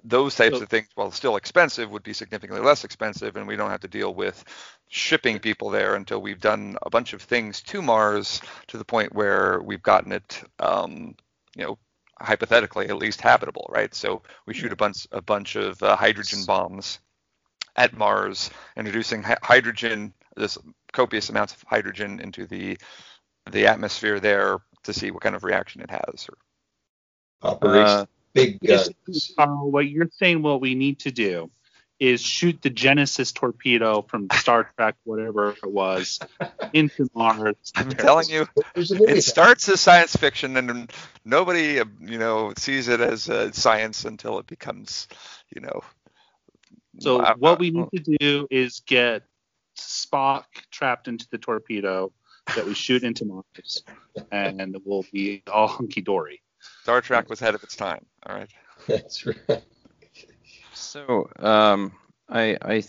those 0.04 0.36
types 0.36 0.58
So- 0.58 0.63
of 0.63 0.69
things, 0.69 0.88
while 0.95 1.12
still 1.12 1.36
expensive, 1.36 1.89
would 1.91 2.04
be 2.04 2.13
significantly 2.13 2.65
less 2.65 2.84
expensive, 2.84 3.36
and 3.36 3.47
we 3.47 3.56
don't 3.56 3.69
have 3.71 3.82
to 3.82 3.88
deal 3.88 4.13
with 4.13 4.43
shipping 4.88 5.39
people 5.39 5.69
there 5.69 5.95
until 5.95 6.21
we've 6.21 6.39
done 6.41 6.78
a 6.82 6.89
bunch 6.89 7.13
of 7.13 7.21
things 7.21 7.62
to 7.63 7.82
Mars 7.82 8.41
to 8.67 8.78
the 8.78 8.86
point 8.86 9.13
where 9.13 9.62
we've 9.62 9.84
gotten 9.84 10.12
it, 10.12 10.41
um, 10.60 11.15
you 11.56 11.63
know, 11.65 11.78
hypothetically 12.19 12.89
at 12.89 12.97
least 12.97 13.21
habitable, 13.21 13.65
right? 13.69 13.93
So 13.95 14.23
we 14.45 14.54
shoot 14.54 14.71
a 14.73 14.75
bunch 14.75 15.08
a 15.12 15.21
bunch 15.21 15.56
of 15.56 15.82
uh, 15.84 15.95
hydrogen 15.95 16.43
bombs 16.45 16.99
at 17.75 17.95
Mars, 17.95 18.49
introducing 18.75 19.23
hy- 19.23 19.38
hydrogen, 19.41 20.13
this 20.36 20.58
copious 20.91 21.30
amounts 21.30 21.54
of 21.54 21.63
hydrogen 21.67 22.19
into 22.19 22.45
the 22.45 22.78
the 23.52 23.67
atmosphere 23.67 24.19
there 24.19 24.60
to 24.84 24.93
see 24.93 25.12
what 25.12 25.23
kind 25.23 25.36
of 25.36 25.43
reaction 25.43 25.82
it 25.82 25.89
has. 25.91 26.28
Or, 26.30 26.38
Operation 27.41 27.86
Uh, 27.99 28.06
Big 28.33 28.59
Guns. 28.59 29.33
Carl, 29.35 29.71
what 29.71 29.87
you're 29.87 30.09
saying, 30.11 30.41
what 30.41 30.61
we 30.61 30.75
need 30.75 30.99
to 30.99 31.11
do 31.11 31.49
is 31.99 32.21
shoot 32.21 32.61
the 32.61 32.69
Genesis 32.69 33.31
torpedo 33.33 34.01
from 34.03 34.27
Star 34.31 34.71
Trek, 34.77 34.95
whatever 35.03 35.51
it 35.51 35.65
was, 35.65 36.19
into 36.73 37.09
Mars. 37.13 37.55
I'm 37.75 37.89
telling 37.89 38.29
you, 38.29 38.47
There's 38.73 38.91
a 38.91 38.95
movie 38.95 39.11
it 39.13 39.23
starts 39.23 39.67
as 39.67 39.81
science 39.81 40.15
fiction, 40.15 40.55
and 40.55 40.91
nobody, 41.25 41.79
uh, 41.79 41.85
you 41.99 42.17
know, 42.17 42.53
sees 42.57 42.87
it 42.87 43.01
as 43.01 43.29
uh, 43.29 43.51
science 43.51 44.05
until 44.05 44.39
it 44.39 44.47
becomes, 44.47 45.07
you 45.53 45.61
know. 45.61 45.81
So 46.99 47.21
uh, 47.21 47.35
what 47.37 47.59
we 47.59 47.71
need 47.71 47.89
to 47.93 48.17
do 48.17 48.47
is 48.49 48.81
get 48.85 49.23
Spock 49.77 50.45
trapped 50.71 51.07
into 51.07 51.27
the 51.31 51.37
torpedo 51.37 52.11
that 52.55 52.65
we 52.65 52.73
shoot 52.73 53.03
into 53.03 53.25
Mars, 53.25 53.83
and 54.31 54.75
we'll 54.85 55.05
be 55.11 55.43
all 55.51 55.67
hunky 55.67 56.01
dory. 56.01 56.41
Star 56.60 57.02
Trek 57.02 57.30
was 57.30 57.41
ahead 57.41 57.56
of 57.56 57.63
its 57.63 57.76
time. 57.76 58.06
All 58.26 58.36
right. 58.36 58.50
That's 58.88 59.26
right. 59.26 59.63
So, 60.74 61.30
um, 61.39 61.93
I, 62.30 62.58
I, 62.62 62.84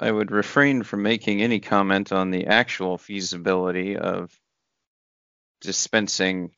I 0.00 0.10
would 0.10 0.30
refrain 0.30 0.82
from 0.82 1.02
making 1.02 1.42
any 1.42 1.60
comment 1.60 2.12
on 2.12 2.30
the 2.30 2.46
actual 2.46 2.98
feasibility 2.98 3.96
of 3.96 4.36
dispensing 5.60 6.50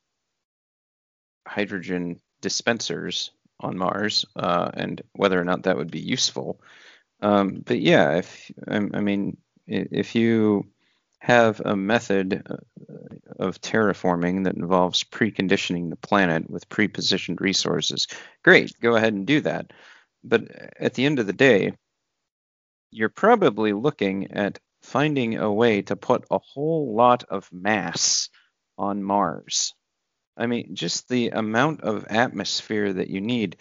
hydrogen 1.47 2.21
dispensers 2.41 3.31
on 3.61 3.77
Mars 3.77 4.25
uh, 4.37 4.71
and 4.75 5.03
whether 5.13 5.41
or 5.41 5.45
not 5.45 5.65
that 5.65 5.77
would 5.77 5.91
be 5.91 6.01
useful. 6.01 6.61
Um, 7.21 7.63
but 7.65 7.81
yeah, 7.81 8.17
if 8.17 8.51
I, 8.67 8.77
I 8.77 9.01
mean, 9.01 9.37
if 9.67 10.15
you 10.15 10.67
have 11.23 11.63
a 11.65 11.77
method 11.77 12.43
uh, 12.51 12.57
of 13.39 13.61
terraforming 13.61 14.43
that 14.43 14.57
involves 14.57 15.05
preconditioning 15.05 15.89
the 15.89 15.97
planet 15.97 16.51
with 16.51 16.69
prepositioned 16.69 17.41
resources, 17.41 18.09
great, 18.43 18.73
go 18.81 18.97
ahead 18.97 19.13
and 19.13 19.25
do 19.25 19.41
that. 19.41 19.73
But 20.25 20.51
at 20.81 20.95
the 20.95 21.07
end 21.07 21.21
of 21.21 21.29
the 21.29 21.33
day, 21.33 21.75
you're 22.91 23.09
probably 23.09 23.73
looking 23.73 24.33
at 24.33 24.59
finding 24.83 25.39
a 25.39 25.53
way 25.53 25.83
to 25.83 25.95
put 25.95 26.25
a 26.29 26.39
whole 26.39 26.93
lot 26.97 27.23
of 27.29 27.49
mass 27.53 28.29
on 28.77 29.01
Mars. 29.01 29.75
I 30.37 30.47
mean, 30.47 30.75
just 30.75 31.09
the 31.09 31.29
amount 31.29 31.83
of 31.83 32.07
atmosphere 32.09 32.93
that 32.93 33.09
you 33.09 33.21
need. 33.21 33.59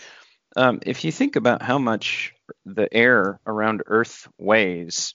Um, 0.55 0.79
if 0.83 1.03
you 1.03 1.11
think 1.11 1.35
about 1.35 1.61
how 1.61 1.77
much 1.77 2.33
the 2.65 2.91
air 2.91 3.39
around 3.45 3.83
Earth 3.85 4.27
weighs, 4.39 5.13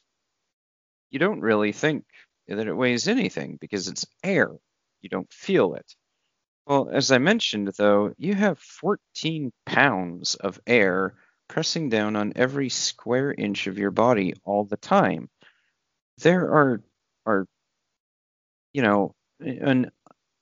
you 1.10 1.18
don't 1.18 1.40
really 1.40 1.72
think 1.72 2.04
that 2.48 2.66
it 2.66 2.74
weighs 2.74 3.08
anything 3.08 3.58
because 3.60 3.88
it's 3.88 4.06
air. 4.22 4.50
You 5.00 5.08
don't 5.08 5.32
feel 5.32 5.74
it. 5.74 5.94
Well, 6.66 6.88
as 6.92 7.12
I 7.12 7.18
mentioned, 7.18 7.72
though, 7.78 8.12
you 8.18 8.34
have 8.34 8.58
14 8.58 9.52
pounds 9.66 10.34
of 10.34 10.60
air 10.66 11.14
pressing 11.48 11.88
down 11.88 12.16
on 12.16 12.32
every 12.36 12.68
square 12.68 13.32
inch 13.32 13.66
of 13.66 13.78
your 13.78 13.92
body 13.92 14.34
all 14.44 14.64
the 14.64 14.76
time. 14.76 15.28
There 16.18 16.42
are, 16.50 16.82
are, 17.24 17.46
you 18.72 18.82
know, 18.82 19.14
an 19.40 19.90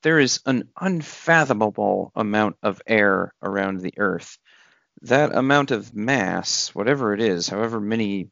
there 0.05 0.19
is 0.19 0.39
an 0.45 0.69
unfathomable 0.79 2.11
amount 2.15 2.57
of 2.61 2.79
air 2.85 3.33
around 3.41 3.81
the 3.81 3.95
Earth. 3.97 4.37
That 5.01 5.33
amount 5.35 5.71
of 5.71 5.95
mass, 5.95 6.69
whatever 6.75 7.15
it 7.15 7.21
is, 7.21 7.49
however 7.49 7.79
many, 7.79 8.29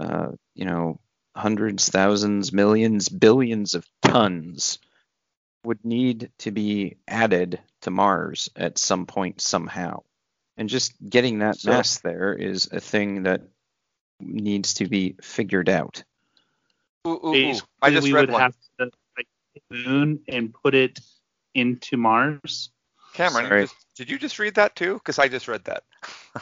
uh, 0.00 0.32
you 0.56 0.64
know, 0.64 0.98
hundreds, 1.36 1.88
thousands, 1.88 2.52
millions, 2.52 3.08
billions 3.08 3.74
of 3.74 3.86
tons, 4.02 4.78
would 5.64 5.84
need 5.84 6.30
to 6.38 6.50
be 6.50 6.96
added 7.06 7.60
to 7.82 7.90
Mars 7.90 8.48
at 8.56 8.78
some 8.78 9.06
point 9.06 9.40
somehow. 9.40 10.02
And 10.56 10.68
just 10.68 10.94
getting 11.08 11.40
that 11.40 11.58
so, 11.58 11.70
mass 11.70 11.98
there 11.98 12.32
is 12.32 12.68
a 12.72 12.80
thing 12.80 13.24
that 13.24 13.42
needs 14.20 14.74
to 14.74 14.86
be 14.86 15.16
figured 15.20 15.68
out. 15.68 16.02
Ooh, 17.06 17.20
ooh, 17.24 17.34
ooh. 17.34 17.54
I 17.82 17.90
just 17.90 18.04
we 18.04 18.12
read 18.12 18.22
would 18.22 18.30
one. 18.30 18.40
have 18.40 18.54
to 18.80 18.90
moon 19.70 20.20
and 20.28 20.52
put 20.52 20.74
it 20.74 20.98
into 21.54 21.96
Mars. 21.96 22.70
Cameron, 23.14 23.50
you 23.50 23.62
just, 23.62 23.74
did 23.96 24.10
you 24.10 24.18
just 24.18 24.38
read 24.38 24.54
that 24.56 24.76
too? 24.76 24.94
Because 24.94 25.18
I 25.18 25.28
just 25.28 25.48
read 25.48 25.64
that. 25.64 25.84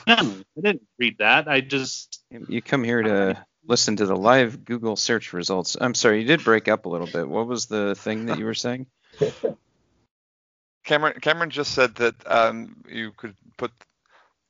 no, 0.07 0.14
I 0.16 0.61
didn't 0.61 0.87
read 0.98 1.18
that. 1.18 1.48
I 1.48 1.61
just. 1.61 2.22
You 2.30 2.61
come 2.61 2.83
here 2.83 3.02
to 3.02 3.44
listen 3.66 3.96
to 3.96 4.07
the 4.07 4.16
live 4.16 4.64
Google 4.64 4.96
search 4.96 5.33
results. 5.33 5.77
I'm 5.81 5.94
sorry, 5.94 6.20
you 6.20 6.27
did 6.27 6.44
break 6.44 6.68
up 6.68 6.87
a 6.87 6.88
little 6.88 7.07
bit. 7.07 7.29
What 7.29 7.46
was 7.46 7.66
the 7.66 7.94
thing 7.94 8.27
that 8.27 8.38
you 8.38 8.44
were 8.44 8.55
saying? 8.55 8.87
Cameron, 10.85 11.18
Cameron 11.20 11.50
just 11.50 11.72
said 11.72 11.94
that 11.96 12.14
um, 12.27 12.85
you 12.88 13.12
could 13.12 13.35
put 13.57 13.72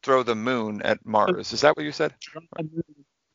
throw 0.02 0.22
the 0.22 0.34
moon 0.34 0.82
at 0.82 1.04
Mars. 1.06 1.52
Is 1.52 1.62
that 1.62 1.76
what 1.76 1.84
you 1.84 1.92
said? 1.92 2.12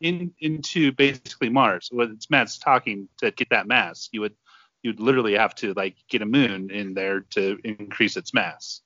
In, 0.02 0.34
into 0.40 0.92
basically 0.92 1.50
Mars. 1.50 1.90
What 1.92 2.10
Matt's 2.30 2.58
talking 2.58 3.10
to 3.18 3.32
get 3.32 3.50
that 3.50 3.68
mass, 3.68 4.10
you 4.12 4.22
would 4.22 4.36
you'd 4.84 5.00
literally 5.00 5.34
have 5.34 5.56
to 5.56 5.74
like 5.74 5.96
get 6.10 6.22
a 6.22 6.26
moon 6.26 6.70
in 6.72 6.94
there 6.94 7.22
to 7.32 7.58
increase 7.64 8.16
its 8.16 8.34
mass, 8.34 8.82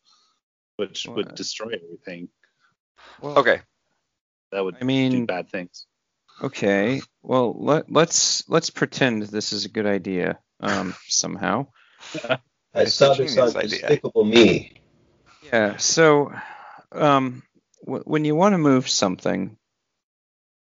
which 0.78 1.06
what? 1.06 1.18
would 1.18 1.36
destroy 1.36 1.72
everything. 1.74 2.30
Well, 3.22 3.38
okay. 3.40 3.62
That 4.52 4.64
would 4.64 4.78
I 4.80 4.84
mean, 4.84 5.12
do 5.12 5.26
bad 5.26 5.50
things. 5.50 5.88
Okay. 6.42 7.02
Well, 7.22 7.56
let, 7.58 7.92
let's 7.92 8.48
let's 8.50 8.70
pretend 8.70 9.24
this 9.24 9.54
is 9.54 9.66
a 9.66 9.70
good 9.70 9.86
idea 9.86 10.40
um, 10.60 10.94
somehow. 11.08 11.68
I 12.76 12.86
saw 12.86 13.14
this 13.14 13.38
on 13.38 13.54
Despicable 13.54 14.26
Me. 14.26 14.82
Yeah. 15.44 15.78
So, 15.78 16.34
um, 16.92 17.44
w- 17.86 18.04
when 18.06 18.26
you 18.26 18.36
want 18.36 18.54
to 18.54 18.58
move 18.58 18.90
something, 18.90 19.58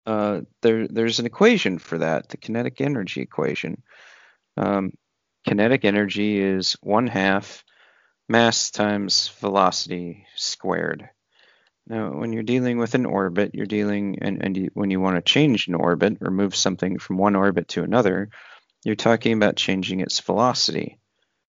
uh, 0.05 0.41
there 0.61 0.87
there's 0.87 1.19
an 1.19 1.25
equation 1.25 1.77
for 1.77 1.99
that, 1.99 2.29
the 2.29 2.37
kinetic 2.37 2.81
energy 2.81 3.21
equation. 3.21 3.83
Um, 4.57 4.93
kinetic 5.47 5.85
energy 5.85 6.39
is 6.39 6.75
one 6.81 7.07
half 7.07 7.63
mass 8.27 8.71
times 8.71 9.29
velocity 9.39 10.25
squared. 10.35 11.09
Now, 11.91 12.09
when 12.13 12.31
you're 12.31 12.43
dealing 12.43 12.77
with 12.77 12.95
an 12.95 13.05
orbit, 13.05 13.53
you're 13.53 13.65
dealing, 13.65 14.19
and, 14.21 14.41
and 14.41 14.55
you, 14.55 14.69
when 14.73 14.91
you 14.91 15.01
want 15.01 15.17
to 15.17 15.21
change 15.21 15.67
an 15.67 15.75
orbit 15.75 16.19
or 16.21 16.31
move 16.31 16.55
something 16.55 16.97
from 16.99 17.17
one 17.17 17.35
orbit 17.35 17.67
to 17.69 17.83
another, 17.83 18.29
you're 18.85 18.95
talking 18.95 19.33
about 19.33 19.57
changing 19.57 19.99
its 19.99 20.21
velocity. 20.21 20.99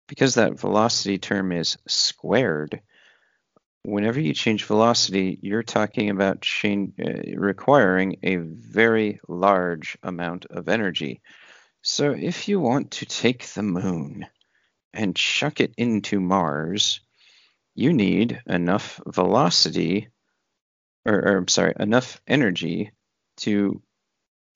Because 0.08 0.34
that 0.34 0.60
velocity 0.60 1.20
term 1.20 1.52
is 1.52 1.78
squared, 1.88 2.82
whenever 3.84 4.20
you 4.20 4.34
change 4.34 4.66
velocity, 4.66 5.38
you're 5.44 5.62
talking 5.62 6.10
about 6.10 6.42
change, 6.42 6.94
uh, 7.00 7.38
requiring 7.40 8.18
a 8.24 8.38
very 8.38 9.20
large 9.28 9.96
amount 10.02 10.48
of 10.48 10.70
energy. 10.70 11.22
So 11.84 12.14
if 12.14 12.48
you 12.48 12.60
want 12.60 12.90
to 12.94 13.06
take 13.06 13.46
the 13.46 13.62
moon 13.62 14.26
and 14.92 15.16
chuck 15.16 15.62
it 15.62 15.76
into 15.78 16.20
Mars, 16.20 17.00
you 17.76 17.94
need 17.94 18.42
enough 18.48 19.00
velocity, 19.06 20.08
or, 21.06 21.16
or 21.16 21.38
I'm 21.38 21.48
sorry, 21.48 21.74
enough 21.80 22.22
energy 22.28 22.92
to 23.38 23.82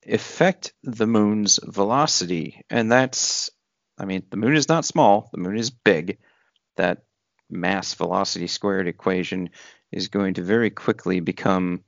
affect 0.08 0.74
the 0.84 1.08
moon's 1.08 1.60
velocity. 1.64 2.64
And 2.70 2.92
that's, 2.92 3.50
I 3.98 4.06
mean, 4.06 4.24
the 4.30 4.38
moon 4.38 4.56
is 4.56 4.70
not 4.70 4.86
small, 4.86 5.30
the 5.32 5.40
moon 5.40 5.58
is 5.58 5.70
big. 5.70 6.20
That 6.78 7.04
mass 7.50 7.94
velocity 7.94 8.48
squared 8.48 8.88
equation 8.88 9.50
is 9.92 10.10
going 10.10 10.36
to 10.36 10.42
very 10.42 10.70
quickly 10.70 11.20
become 11.20 11.84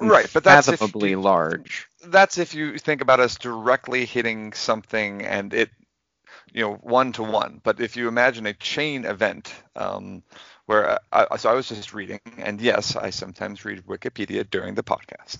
right, 0.00 0.28
but 0.32 0.44
that's 0.44 0.68
fathomably 0.68 1.12
if, 1.12 1.18
large. 1.18 1.88
That's 2.04 2.38
if 2.38 2.54
you 2.54 2.78
think 2.78 3.00
about 3.00 3.20
us 3.20 3.36
directly 3.36 4.04
hitting 4.04 4.52
something 4.52 5.22
and 5.22 5.52
it, 5.54 5.70
you 6.52 6.62
know, 6.62 6.74
one 6.74 7.12
to 7.12 7.22
one. 7.22 7.60
But 7.62 7.80
if 7.80 7.96
you 7.96 8.08
imagine 8.08 8.46
a 8.46 8.54
chain 8.54 9.04
event, 9.04 9.54
um, 9.76 10.22
where 10.68 10.90
uh, 10.90 10.98
I, 11.30 11.36
so 11.38 11.48
I 11.48 11.54
was 11.54 11.66
just 11.66 11.94
reading, 11.94 12.20
and 12.36 12.60
yes, 12.60 12.94
I 12.94 13.08
sometimes 13.08 13.64
read 13.64 13.86
Wikipedia 13.86 14.48
during 14.48 14.74
the 14.74 14.82
podcast. 14.82 15.38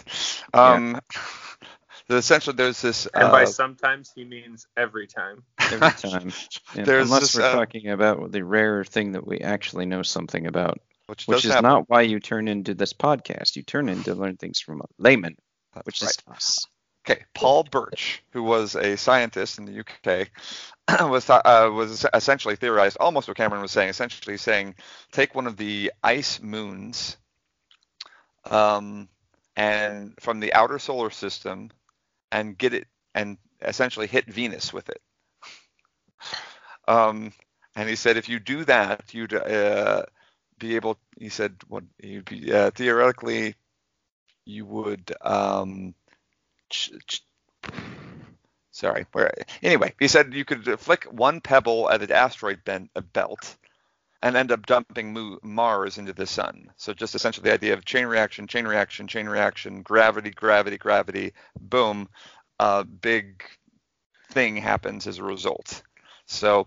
Um, 0.54 0.98
yeah. 2.08 2.16
essentially, 2.16 2.56
there's 2.56 2.80
this. 2.80 3.04
And 3.12 3.30
by 3.30 3.42
uh, 3.42 3.46
sometimes 3.46 4.10
he 4.14 4.24
means 4.24 4.66
every 4.74 5.06
time. 5.06 5.42
Every 5.60 5.90
time. 6.10 6.32
Yeah, 6.74 6.84
unless 7.02 7.20
this, 7.20 7.36
we're 7.36 7.42
uh, 7.42 7.52
talking 7.52 7.90
about 7.90 8.32
the 8.32 8.42
rare 8.42 8.84
thing 8.84 9.12
that 9.12 9.26
we 9.26 9.40
actually 9.40 9.84
know 9.84 10.02
something 10.02 10.46
about 10.46 10.80
which, 11.08 11.26
which 11.26 11.44
is 11.44 11.52
happen. 11.52 11.68
not 11.68 11.90
why 11.90 12.02
you 12.02 12.20
turn 12.20 12.48
into 12.48 12.72
this 12.72 12.94
podcast. 12.94 13.54
You 13.54 13.62
turn 13.62 13.90
in 13.90 14.02
to 14.04 14.14
learn 14.14 14.38
things 14.38 14.60
from 14.60 14.80
a 14.80 14.86
layman, 14.96 15.36
which 15.84 16.00
right. 16.00 16.10
is 16.10 16.18
us. 16.26 16.66
Okay, 17.06 17.22
Paul 17.34 17.64
Birch, 17.64 18.22
who 18.32 18.42
was 18.42 18.76
a 18.76 18.96
scientist 18.96 19.58
in 19.58 19.66
the 19.66 19.80
UK, 19.80 20.30
was 21.00 21.28
uh, 21.28 21.70
was 21.72 22.06
essentially 22.14 22.56
theorized 22.56 22.96
almost 22.98 23.28
what 23.28 23.36
Cameron 23.36 23.62
was 23.62 23.72
saying. 23.72 23.90
Essentially 23.90 24.36
saying, 24.36 24.74
take 25.12 25.34
one 25.34 25.46
of 25.46 25.56
the 25.56 25.92
ice 26.02 26.40
moons, 26.40 27.16
um, 28.50 29.08
and 29.56 30.14
from 30.20 30.40
the 30.40 30.54
outer 30.54 30.78
solar 30.78 31.10
system, 31.10 31.70
and 32.32 32.56
get 32.56 32.72
it 32.72 32.86
and 33.14 33.36
essentially 33.60 34.06
hit 34.06 34.26
Venus 34.26 34.72
with 34.72 34.88
it. 34.88 35.02
Um, 36.86 37.32
and 37.76 37.88
he 37.88 37.96
said, 37.96 38.16
if 38.16 38.28
you 38.28 38.38
do 38.38 38.64
that, 38.64 39.12
you'd 39.12 39.34
uh, 39.34 40.04
be 40.58 40.76
able. 40.76 40.98
He 41.18 41.28
said, 41.28 41.54
"What 41.68 41.84
you'd 42.02 42.24
be 42.24 42.52
uh, 42.52 42.70
theoretically, 42.70 43.54
you 44.44 44.64
would." 44.66 45.12
Um, 45.20 45.94
ch- 46.70 46.92
ch- 47.06 47.22
sorry. 48.78 49.06
Anyway, 49.62 49.94
he 49.98 50.08
said 50.08 50.34
you 50.34 50.44
could 50.44 50.78
flick 50.80 51.04
one 51.04 51.40
pebble 51.40 51.90
at 51.90 52.02
an 52.02 52.12
asteroid 52.12 52.64
bent, 52.64 52.90
belt 53.12 53.56
and 54.22 54.36
end 54.36 54.52
up 54.52 54.66
dumping 54.66 55.38
Mars 55.42 55.98
into 55.98 56.12
the 56.12 56.26
sun. 56.26 56.70
So 56.76 56.92
just 56.92 57.14
essentially 57.14 57.44
the 57.48 57.54
idea 57.54 57.74
of 57.74 57.84
chain 57.84 58.06
reaction, 58.06 58.46
chain 58.46 58.66
reaction, 58.66 59.06
chain 59.06 59.28
reaction, 59.28 59.82
gravity, 59.82 60.30
gravity, 60.30 60.76
gravity, 60.76 61.32
boom, 61.60 62.08
a 62.58 62.84
big 62.84 63.44
thing 64.30 64.56
happens 64.56 65.06
as 65.06 65.18
a 65.18 65.24
result. 65.24 65.82
So 66.26 66.66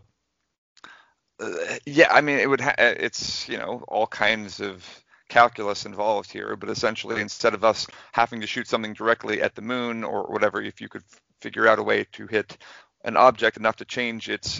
uh, 1.39 1.78
yeah, 1.86 2.08
I 2.12 2.21
mean, 2.21 2.39
it 2.39 2.50
would. 2.50 2.62
Ha- 2.62 2.76
uh, 2.78 2.93
it's 2.97 3.50
you 3.50 3.58
know 3.58 3.84
all 3.88 4.08
kinds 4.08 4.62
of 4.62 4.86
calculus 5.32 5.86
involved 5.86 6.30
here, 6.30 6.58
but 6.58 6.70
essentially, 6.70 7.22
instead 7.22 7.54
of 7.54 7.63
us 7.63 7.88
having 8.12 8.41
to 8.41 8.48
shoot 8.48 8.67
something 8.67 8.94
directly 8.94 9.41
at 9.41 9.56
the 9.56 9.62
moon 9.62 10.04
or 10.04 10.24
whatever, 10.24 10.62
if 10.62 10.82
you 10.82 10.89
could 10.89 11.04
figure 11.39 11.67
out 11.67 11.80
a 11.80 11.84
way 11.84 12.06
to 12.12 12.28
hit 12.28 12.58
an 13.06 13.15
object 13.15 13.56
enough 13.56 13.78
to 13.78 13.86
change 13.86 14.28
its 14.28 14.60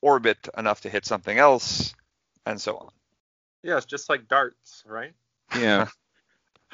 orbit 0.00 0.48
enough 0.56 0.82
to 0.82 0.88
hit 0.88 1.04
something 1.04 1.36
else, 1.36 1.94
and 2.46 2.60
so 2.60 2.76
on. 2.76 2.88
Yeah, 3.64 3.76
it's 3.76 3.86
just 3.86 4.08
like 4.08 4.28
darts, 4.28 4.84
right? 4.86 5.12
Yeah. 5.58 5.88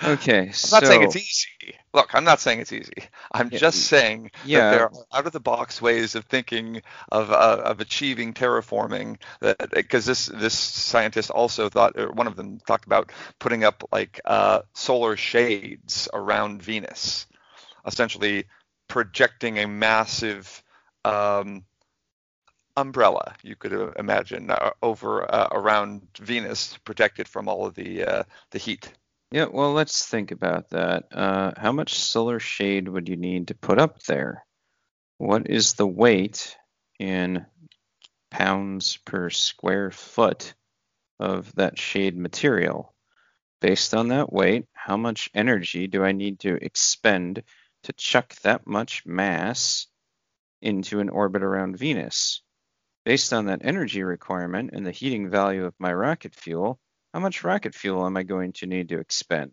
Okay, 0.03 0.51
I'm 0.65 0.71
so 0.71 0.71
not 0.71 0.87
saying 0.87 1.03
it's 1.03 1.17
easy. 1.17 1.77
Look, 1.93 2.15
I'm 2.15 2.25
not 2.25 2.41
saying 2.41 2.61
it's 2.61 2.73
easy. 2.73 2.93
I'm 3.33 3.51
Yeah, 3.51 3.61
just 3.61 3.81
saying 3.83 4.31
yeah. 4.43 4.61
that 4.61 4.71
there 4.71 4.85
are 4.85 4.93
out 5.13 5.27
of 5.27 5.33
the 5.33 5.41
box 5.41 5.83
ways 5.83 6.15
of 6.15 6.25
thinking 6.27 6.83
of 7.11 7.31
uh, 7.33 7.63
of 7.65 7.81
achieving 7.81 8.33
terraforming. 8.35 9.19
That 9.41 9.71
because 9.73 10.07
this 10.07 10.27
this 10.27 10.55
scientist 10.55 11.31
also 11.31 11.69
thought, 11.69 11.99
or 11.99 12.13
one 12.13 12.29
of 12.29 12.37
them 12.37 12.61
talked 12.67 12.87
about 12.87 13.11
putting 13.41 13.65
up 13.65 13.85
like 13.93 14.21
uh, 14.25 14.63
solar 14.75 15.17
shades 15.17 16.09
around 16.15 16.63
Venus, 16.63 17.27
essentially 17.87 18.47
projecting 18.89 19.59
a 19.59 19.67
massive 19.67 20.63
um, 21.05 21.65
umbrella 22.77 23.35
you 23.43 23.57
could 23.57 23.73
uh, 23.73 23.91
imagine 23.99 24.51
uh, 24.51 24.71
over 24.83 25.33
uh, 25.33 25.49
around 25.53 26.03
Venus 26.21 26.73
to 26.75 26.81
protect 26.83 27.19
it 27.21 27.29
from 27.29 27.49
all 27.49 27.67
of 27.67 27.75
the 27.75 28.05
uh, 28.05 28.23
the 28.53 28.59
heat. 28.59 28.93
Yeah, 29.33 29.47
well, 29.53 29.73
let's 29.73 30.07
think 30.07 30.33
about 30.33 30.71
that. 30.71 31.05
Uh, 31.13 31.53
how 31.57 31.71
much 31.71 31.95
solar 31.95 32.41
shade 32.41 32.89
would 32.89 33.09
you 33.09 33.17
need 33.17 33.49
to 33.49 33.55
put 33.55 33.79
up 33.79 34.03
there? 34.03 34.45
What 35.19 35.49
is 35.49 35.75
the 35.75 35.87
weight 35.87 36.57
in 36.99 37.47
pounds 38.33 38.97
per 38.97 39.31
square 39.31 39.93
foot 39.93 40.55
of 41.21 41.55
that 41.55 41.79
shade 41.79 42.17
material? 42.17 42.93
Based 43.61 43.95
on 43.95 44.09
that 44.09 44.33
weight, 44.33 44.67
how 44.73 44.97
much 44.97 45.31
energy 45.33 45.87
do 45.87 46.03
I 46.03 46.11
need 46.11 46.41
to 46.41 46.55
expend 46.55 47.45
to 47.85 47.93
chuck 47.93 48.35
that 48.43 48.67
much 48.67 49.07
mass 49.07 49.87
into 50.61 50.99
an 50.99 51.09
orbit 51.09 51.45
around 51.45 51.79
Venus? 51.79 52.43
Based 53.05 53.33
on 53.33 53.47
that 53.47 53.65
energy 53.65 54.03
requirement 54.03 54.71
and 54.73 54.85
the 54.85 54.91
heating 54.91 55.31
value 55.31 55.67
of 55.67 55.75
my 55.79 55.93
rocket 55.93 56.35
fuel, 56.35 56.81
how 57.13 57.21
much 57.21 57.45
rocket 57.45 57.75
fuel 57.75 58.07
am 58.07 58.17
I 58.17 58.23
going 58.23 58.53
to 58.55 58.67
need 58.67 58.91
to 58.91 58.99
expend? 58.99 59.53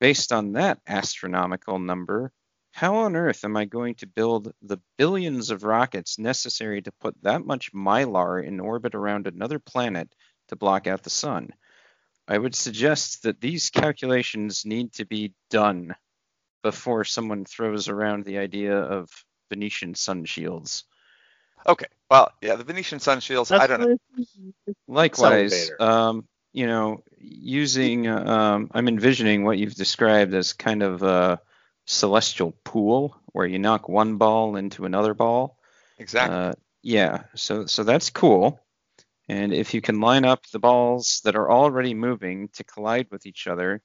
Based 0.00 0.32
on 0.32 0.52
that 0.52 0.78
astronomical 0.86 1.78
number, 1.78 2.32
how 2.72 2.96
on 2.96 3.16
earth 3.16 3.44
am 3.44 3.56
I 3.56 3.64
going 3.64 3.94
to 3.96 4.06
build 4.06 4.52
the 4.60 4.78
billions 4.98 5.50
of 5.50 5.64
rockets 5.64 6.18
necessary 6.18 6.82
to 6.82 6.92
put 7.00 7.14
that 7.22 7.44
much 7.44 7.72
mylar 7.72 8.44
in 8.44 8.60
orbit 8.60 8.94
around 8.94 9.26
another 9.26 9.58
planet 9.58 10.14
to 10.48 10.56
block 10.56 10.86
out 10.86 11.02
the 11.02 11.10
sun? 11.10 11.50
I 12.28 12.36
would 12.36 12.54
suggest 12.54 13.22
that 13.22 13.40
these 13.40 13.70
calculations 13.70 14.66
need 14.66 14.92
to 14.94 15.06
be 15.06 15.32
done 15.48 15.94
before 16.62 17.04
someone 17.04 17.44
throws 17.44 17.88
around 17.88 18.24
the 18.24 18.38
idea 18.38 18.76
of 18.76 19.08
Venetian 19.48 19.94
sun 19.94 20.24
shields. 20.24 20.84
Okay, 21.66 21.86
well, 22.10 22.30
yeah, 22.42 22.56
the 22.56 22.64
Venetian 22.64 23.00
sun 23.00 23.20
shields. 23.20 23.50
I 23.50 23.66
don't 23.66 23.80
know. 23.80 23.96
Likewise, 24.86 25.70
um, 25.80 26.26
you 26.56 26.66
know, 26.66 27.04
using, 27.18 28.08
um, 28.08 28.70
I'm 28.72 28.88
envisioning 28.88 29.44
what 29.44 29.58
you've 29.58 29.74
described 29.74 30.32
as 30.32 30.54
kind 30.54 30.82
of 30.82 31.02
a 31.02 31.38
celestial 31.84 32.52
pool 32.64 33.14
where 33.26 33.44
you 33.44 33.58
knock 33.58 33.90
one 33.90 34.16
ball 34.16 34.56
into 34.56 34.86
another 34.86 35.12
ball. 35.12 35.58
Exactly. 35.98 36.34
Uh, 36.34 36.52
yeah, 36.82 37.24
so 37.34 37.66
so 37.66 37.84
that's 37.84 38.08
cool. 38.08 38.58
And 39.28 39.52
if 39.52 39.74
you 39.74 39.82
can 39.82 40.00
line 40.00 40.24
up 40.24 40.46
the 40.46 40.58
balls 40.58 41.20
that 41.24 41.36
are 41.36 41.50
already 41.50 41.92
moving 41.92 42.48
to 42.54 42.64
collide 42.64 43.08
with 43.10 43.26
each 43.26 43.46
other, 43.46 43.82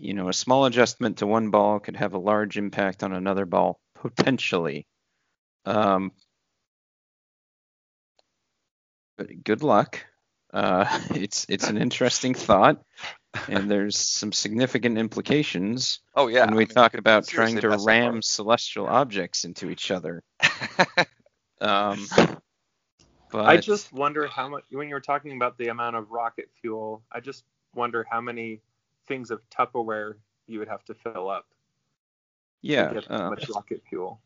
you 0.00 0.12
know, 0.12 0.28
a 0.28 0.32
small 0.32 0.64
adjustment 0.64 1.18
to 1.18 1.26
one 1.28 1.50
ball 1.50 1.78
could 1.78 1.96
have 1.96 2.14
a 2.14 2.18
large 2.18 2.58
impact 2.58 3.04
on 3.04 3.12
another 3.12 3.46
ball 3.46 3.78
potentially. 3.94 4.88
Um, 5.64 6.10
but 9.16 9.44
good 9.44 9.62
luck. 9.62 10.04
Uh, 10.56 10.86
it's 11.10 11.44
it's 11.50 11.68
an 11.68 11.76
interesting 11.76 12.32
thought, 12.32 12.82
and 13.46 13.70
there's 13.70 13.98
some 13.98 14.32
significant 14.32 14.96
implications 14.96 16.00
oh 16.14 16.28
yeah. 16.28 16.46
when 16.46 16.54
we 16.54 16.64
I 16.64 16.66
mean, 16.66 16.74
talk 16.74 16.94
about 16.94 17.28
trying 17.28 17.56
to 17.58 17.68
mess 17.68 17.82
up 17.82 17.86
ram 17.86 18.22
celestial 18.22 18.86
objects 18.86 19.44
into 19.44 19.70
each 19.70 19.90
other. 19.90 20.22
Um, 21.58 22.06
but 23.32 23.46
I 23.46 23.56
just 23.56 23.90
wonder 23.90 24.26
how 24.26 24.46
much 24.46 24.64
when 24.70 24.88
you 24.88 24.94
were 24.94 25.00
talking 25.00 25.34
about 25.34 25.56
the 25.56 25.68
amount 25.68 25.96
of 25.96 26.10
rocket 26.10 26.50
fuel. 26.60 27.02
I 27.10 27.20
just 27.20 27.44
wonder 27.74 28.06
how 28.10 28.20
many 28.20 28.60
things 29.08 29.30
of 29.30 29.40
Tupperware 29.48 30.16
you 30.46 30.58
would 30.58 30.68
have 30.68 30.84
to 30.84 30.94
fill 30.94 31.30
up 31.30 31.46
yeah. 32.60 32.88
to 32.88 32.94
get 32.94 33.10
uh, 33.10 33.30
much 33.30 33.48
rocket 33.48 33.82
fuel. 33.88 34.20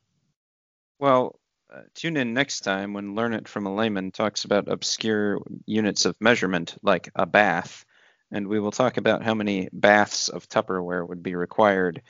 well, 0.99 1.39
uh, 1.73 1.83
tune 1.95 2.17
in 2.17 2.35
next 2.35 2.61
time 2.61 2.93
when 2.93 3.15
Learn 3.15 3.33
It 3.35 3.49
from 3.49 3.67
a 3.67 3.75
Layman 3.75 4.11
talks 4.11 4.45
about 4.45 4.69
obscure 4.69 5.39
units 5.67 6.05
of 6.05 6.17
measurement 6.21 6.77
like 6.83 7.11
a 7.15 7.27
bath, 7.27 7.85
and 8.31 8.49
we 8.49 8.61
will 8.61 8.71
talk 8.73 8.97
about 8.97 9.23
how 9.23 9.35
many 9.35 9.69
baths 9.73 10.29
of 10.29 10.49
Tupperware 10.49 11.07
would 11.09 11.23
be 11.23 11.35
required 11.35 12.03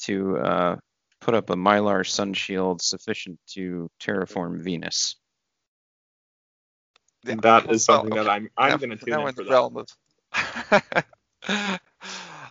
to 0.00 0.36
uh, 0.38 0.76
put 1.20 1.34
up 1.34 1.50
a 1.50 1.56
mylar 1.56 2.06
sun 2.06 2.34
shield 2.34 2.82
sufficient 2.82 3.38
to 3.48 3.90
terraform 4.00 4.62
Venus. 4.62 5.16
Yeah, 7.24 7.36
that 7.42 7.70
is 7.70 7.86
well, 7.88 7.98
something 8.00 8.12
okay. 8.12 8.22
that 8.24 8.30
I'm 8.30 8.50
I'm 8.56 8.70
Now- 8.70 8.76
going 8.76 8.90
to 8.90 8.96
tune 8.96 9.10
now 9.10 9.22
in 9.22 9.28
in 9.28 9.34
for 9.34 9.44
the 9.44 9.48
that. 9.50 9.54
realm 9.54 9.76
of- 11.48 11.78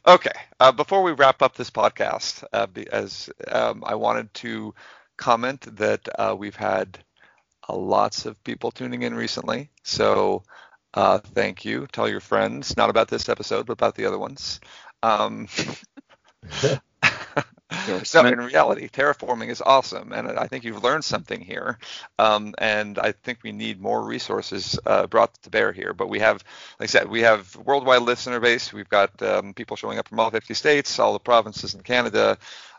okay. 0.07 0.31
Uh, 0.59 0.71
before 0.71 1.03
we 1.03 1.11
wrap 1.11 1.41
up 1.41 1.55
this 1.55 1.69
podcast, 1.69 2.43
uh, 2.53 2.67
as 2.91 3.29
um, 3.47 3.83
I 3.85 3.95
wanted 3.95 4.33
to 4.35 4.73
comment 5.17 5.61
that 5.77 6.07
uh, 6.17 6.35
we've 6.37 6.55
had 6.55 6.99
uh, 7.67 7.75
lots 7.75 8.25
of 8.25 8.43
people 8.43 8.71
tuning 8.71 9.03
in 9.03 9.13
recently. 9.13 9.69
So 9.83 10.43
uh, 10.93 11.19
thank 11.19 11.65
you. 11.65 11.87
Tell 11.91 12.07
your 12.07 12.19
friends, 12.19 12.77
not 12.77 12.89
about 12.89 13.07
this 13.07 13.29
episode, 13.29 13.65
but 13.65 13.73
about 13.73 13.95
the 13.95 14.05
other 14.05 14.19
ones. 14.19 14.59
Um, 15.01 15.47
no, 18.13 18.25
in 18.25 18.39
reality, 18.39 18.87
terraforming 18.87 19.49
is 19.49 19.61
awesome, 19.61 20.11
and 20.11 20.29
I 20.31 20.47
think 20.47 20.63
you've 20.63 20.83
learned 20.83 21.03
something 21.03 21.41
here. 21.41 21.77
Um, 22.19 22.53
and 22.57 22.99
I 22.99 23.11
think 23.11 23.39
we 23.43 23.51
need 23.51 23.81
more 23.81 24.03
resources 24.03 24.77
uh, 24.85 25.07
brought 25.07 25.33
to 25.43 25.49
bear 25.49 25.71
here. 25.71 25.93
But 25.93 26.09
we 26.09 26.19
have, 26.19 26.43
like 26.79 26.89
I 26.89 26.91
said, 26.91 27.09
we 27.09 27.21
have 27.21 27.55
worldwide 27.55 28.01
listener 28.01 28.39
base. 28.39 28.71
We've 28.73 28.89
got 28.89 29.21
um, 29.21 29.53
people 29.53 29.77
showing 29.77 29.97
up 29.97 30.07
from 30.07 30.19
all 30.19 30.29
50 30.29 30.53
states, 30.53 30.99
all 30.99 31.13
the 31.13 31.19
provinces 31.19 31.73
in 31.73 31.81
Canada, 31.81 32.37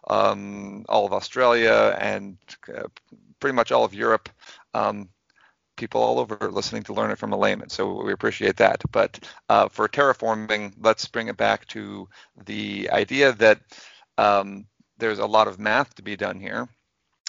um, 0.08 0.84
all 0.88 1.06
of 1.06 1.12
Australia, 1.12 1.96
and 2.00 2.36
uh, 2.74 2.88
pretty 3.40 3.54
much 3.54 3.72
all 3.72 3.84
of 3.84 3.94
Europe. 3.94 4.28
Um, 4.74 5.08
people 5.76 6.00
all 6.00 6.20
over 6.20 6.38
listening 6.50 6.84
to 6.84 6.94
learn 6.94 7.10
it 7.10 7.18
from 7.18 7.32
a 7.32 7.36
layman. 7.36 7.68
So 7.68 8.02
we 8.04 8.12
appreciate 8.12 8.56
that. 8.58 8.82
But 8.92 9.18
uh, 9.48 9.68
for 9.68 9.88
terraforming, 9.88 10.72
let's 10.80 11.06
bring 11.06 11.28
it 11.28 11.36
back 11.36 11.66
to 11.68 12.08
the 12.46 12.88
idea 12.90 13.32
that 13.32 13.60
um, 14.16 14.66
there's 14.98 15.18
a 15.18 15.26
lot 15.26 15.48
of 15.48 15.58
math 15.58 15.94
to 15.96 16.02
be 16.02 16.16
done 16.16 16.38
here 16.38 16.68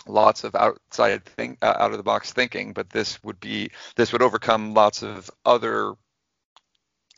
lots 0.07 0.43
of 0.43 0.55
outside 0.55 1.25
think 1.25 1.57
uh, 1.61 1.73
out 1.79 1.91
of 1.91 1.97
the 1.97 2.03
box 2.03 2.31
thinking 2.31 2.73
but 2.73 2.89
this 2.89 3.21
would 3.23 3.39
be 3.39 3.69
this 3.95 4.11
would 4.11 4.21
overcome 4.21 4.73
lots 4.73 5.01
of 5.01 5.31
other 5.45 5.93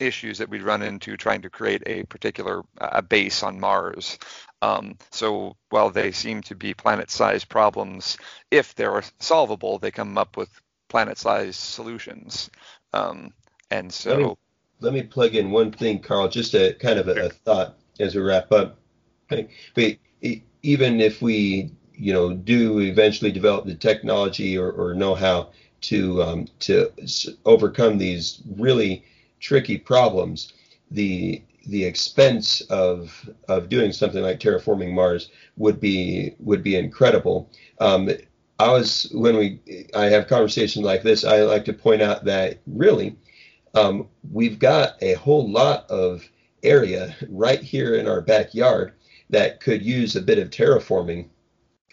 issues 0.00 0.38
that 0.38 0.48
we'd 0.48 0.62
run 0.62 0.82
into 0.82 1.16
trying 1.16 1.42
to 1.42 1.50
create 1.50 1.82
a 1.86 2.04
particular 2.04 2.62
uh, 2.80 3.00
base 3.00 3.42
on 3.42 3.58
mars. 3.60 4.18
Um, 4.62 4.96
so 5.10 5.56
while 5.70 5.90
they 5.90 6.12
seem 6.12 6.42
to 6.42 6.54
be 6.54 6.74
planet-sized 6.74 7.48
problems 7.48 8.16
if 8.50 8.74
they're 8.74 9.02
solvable 9.20 9.78
they 9.78 9.90
come 9.90 10.18
up 10.18 10.36
with 10.36 10.48
planet-sized 10.88 11.54
solutions. 11.60 12.50
Um, 12.92 13.32
and 13.70 13.92
so 13.92 14.10
Let 14.10 14.18
me- 14.18 14.36
Let 14.80 14.92
me 14.94 15.02
plug 15.02 15.34
in 15.34 15.50
one 15.50 15.72
thing, 15.72 16.00
Carl, 16.00 16.28
just 16.28 16.54
a 16.54 16.72
kind 16.74 16.98
of 16.98 17.08
a, 17.08 17.26
a 17.26 17.28
thought 17.30 17.76
as 18.00 18.14
we 18.14 18.20
wrap 18.22 18.52
up. 18.52 18.78
But 19.74 19.96
even 20.62 21.00
if 21.00 21.20
we, 21.20 21.72
you 21.92 22.12
know, 22.12 22.32
do 22.32 22.80
eventually 22.80 23.32
develop 23.32 23.66
the 23.66 23.74
technology 23.74 24.56
or, 24.56 24.70
or 24.70 24.94
know-how 24.94 25.50
to 25.80 26.22
um, 26.22 26.46
to 26.60 26.90
overcome 27.44 27.98
these 27.98 28.40
really 28.56 29.04
tricky 29.40 29.78
problems, 29.78 30.52
the 30.90 31.42
the 31.66 31.84
expense 31.84 32.60
of 32.62 33.28
of 33.48 33.68
doing 33.68 33.92
something 33.92 34.22
like 34.22 34.40
terraforming 34.40 34.92
Mars 34.92 35.30
would 35.56 35.80
be 35.80 36.34
would 36.38 36.62
be 36.62 36.76
incredible. 36.76 37.50
Um, 37.80 38.10
I 38.58 38.70
was 38.70 39.10
when 39.12 39.36
we 39.36 39.86
I 39.94 40.06
have 40.06 40.28
conversations 40.28 40.84
like 40.84 41.02
this, 41.02 41.24
I 41.24 41.42
like 41.42 41.64
to 41.66 41.72
point 41.72 42.02
out 42.02 42.24
that 42.24 42.58
really 42.66 43.16
um, 43.74 44.08
we've 44.32 44.58
got 44.58 45.02
a 45.02 45.14
whole 45.14 45.48
lot 45.48 45.88
of 45.90 46.28
area 46.62 47.14
right 47.28 47.60
here 47.60 47.94
in 47.94 48.08
our 48.08 48.20
backyard 48.20 48.94
that 49.30 49.60
could 49.60 49.84
use 49.84 50.16
a 50.16 50.22
bit 50.22 50.38
of 50.38 50.50
terraforming 50.50 51.28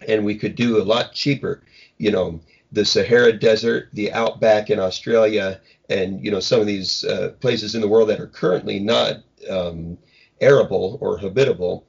and 0.07 0.25
we 0.25 0.35
could 0.35 0.55
do 0.55 0.81
a 0.81 0.83
lot 0.83 1.13
cheaper 1.13 1.61
you 1.97 2.11
know 2.11 2.39
the 2.71 2.83
sahara 2.83 3.31
desert 3.31 3.89
the 3.93 4.11
outback 4.11 4.69
in 4.69 4.79
australia 4.79 5.59
and 5.89 6.23
you 6.23 6.31
know 6.31 6.39
some 6.39 6.59
of 6.59 6.67
these 6.67 7.03
uh, 7.05 7.31
places 7.39 7.75
in 7.75 7.81
the 7.81 7.87
world 7.87 8.09
that 8.09 8.19
are 8.19 8.27
currently 8.27 8.79
not 8.79 9.17
um, 9.49 9.97
arable 10.41 10.97
or 11.01 11.17
habitable 11.17 11.87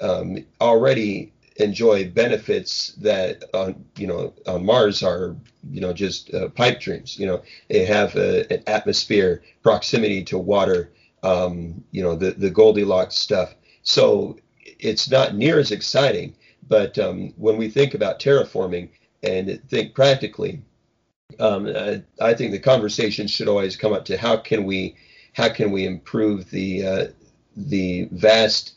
um, 0.00 0.38
already 0.60 1.32
enjoy 1.56 2.08
benefits 2.10 2.94
that 2.96 3.42
on 3.54 3.84
you 3.96 4.06
know 4.06 4.32
on 4.46 4.64
mars 4.64 5.02
are 5.02 5.36
you 5.70 5.80
know 5.80 5.92
just 5.92 6.32
uh, 6.34 6.48
pipe 6.50 6.80
dreams 6.80 7.18
you 7.18 7.26
know 7.26 7.42
they 7.68 7.84
have 7.84 8.14
a, 8.16 8.50
an 8.52 8.62
atmosphere 8.66 9.42
proximity 9.62 10.22
to 10.22 10.38
water 10.38 10.92
um, 11.22 11.82
you 11.92 12.02
know 12.02 12.14
the 12.14 12.32
the 12.32 12.50
goldilocks 12.50 13.16
stuff 13.16 13.54
So 13.82 14.38
it's 14.78 15.10
not 15.10 15.34
near 15.34 15.58
as 15.58 15.70
exciting. 15.70 16.34
But 16.68 16.98
um, 16.98 17.32
when 17.36 17.56
we 17.56 17.68
think 17.70 17.94
about 17.94 18.18
terraforming 18.20 18.90
and 19.22 19.60
think 19.68 19.94
practically, 19.94 20.62
um, 21.38 21.66
I, 21.66 22.02
I, 22.20 22.34
think 22.34 22.52
the 22.52 22.58
conversation 22.58 23.26
should 23.26 23.48
always 23.48 23.76
come 23.76 23.92
up 23.92 24.04
to 24.06 24.16
how 24.16 24.36
can 24.36 24.64
we 24.64 24.96
how 25.32 25.48
can 25.48 25.70
we 25.70 25.86
improve 25.86 26.50
the 26.50 26.86
uh, 26.86 27.06
the 27.56 28.08
vast 28.12 28.74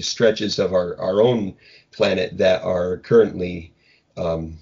stretches 0.00 0.58
of 0.58 0.72
our, 0.72 0.98
our 0.98 1.20
own 1.20 1.54
planet 1.92 2.38
that 2.38 2.62
are 2.62 2.98
currently 2.98 3.72
um, 4.16 4.58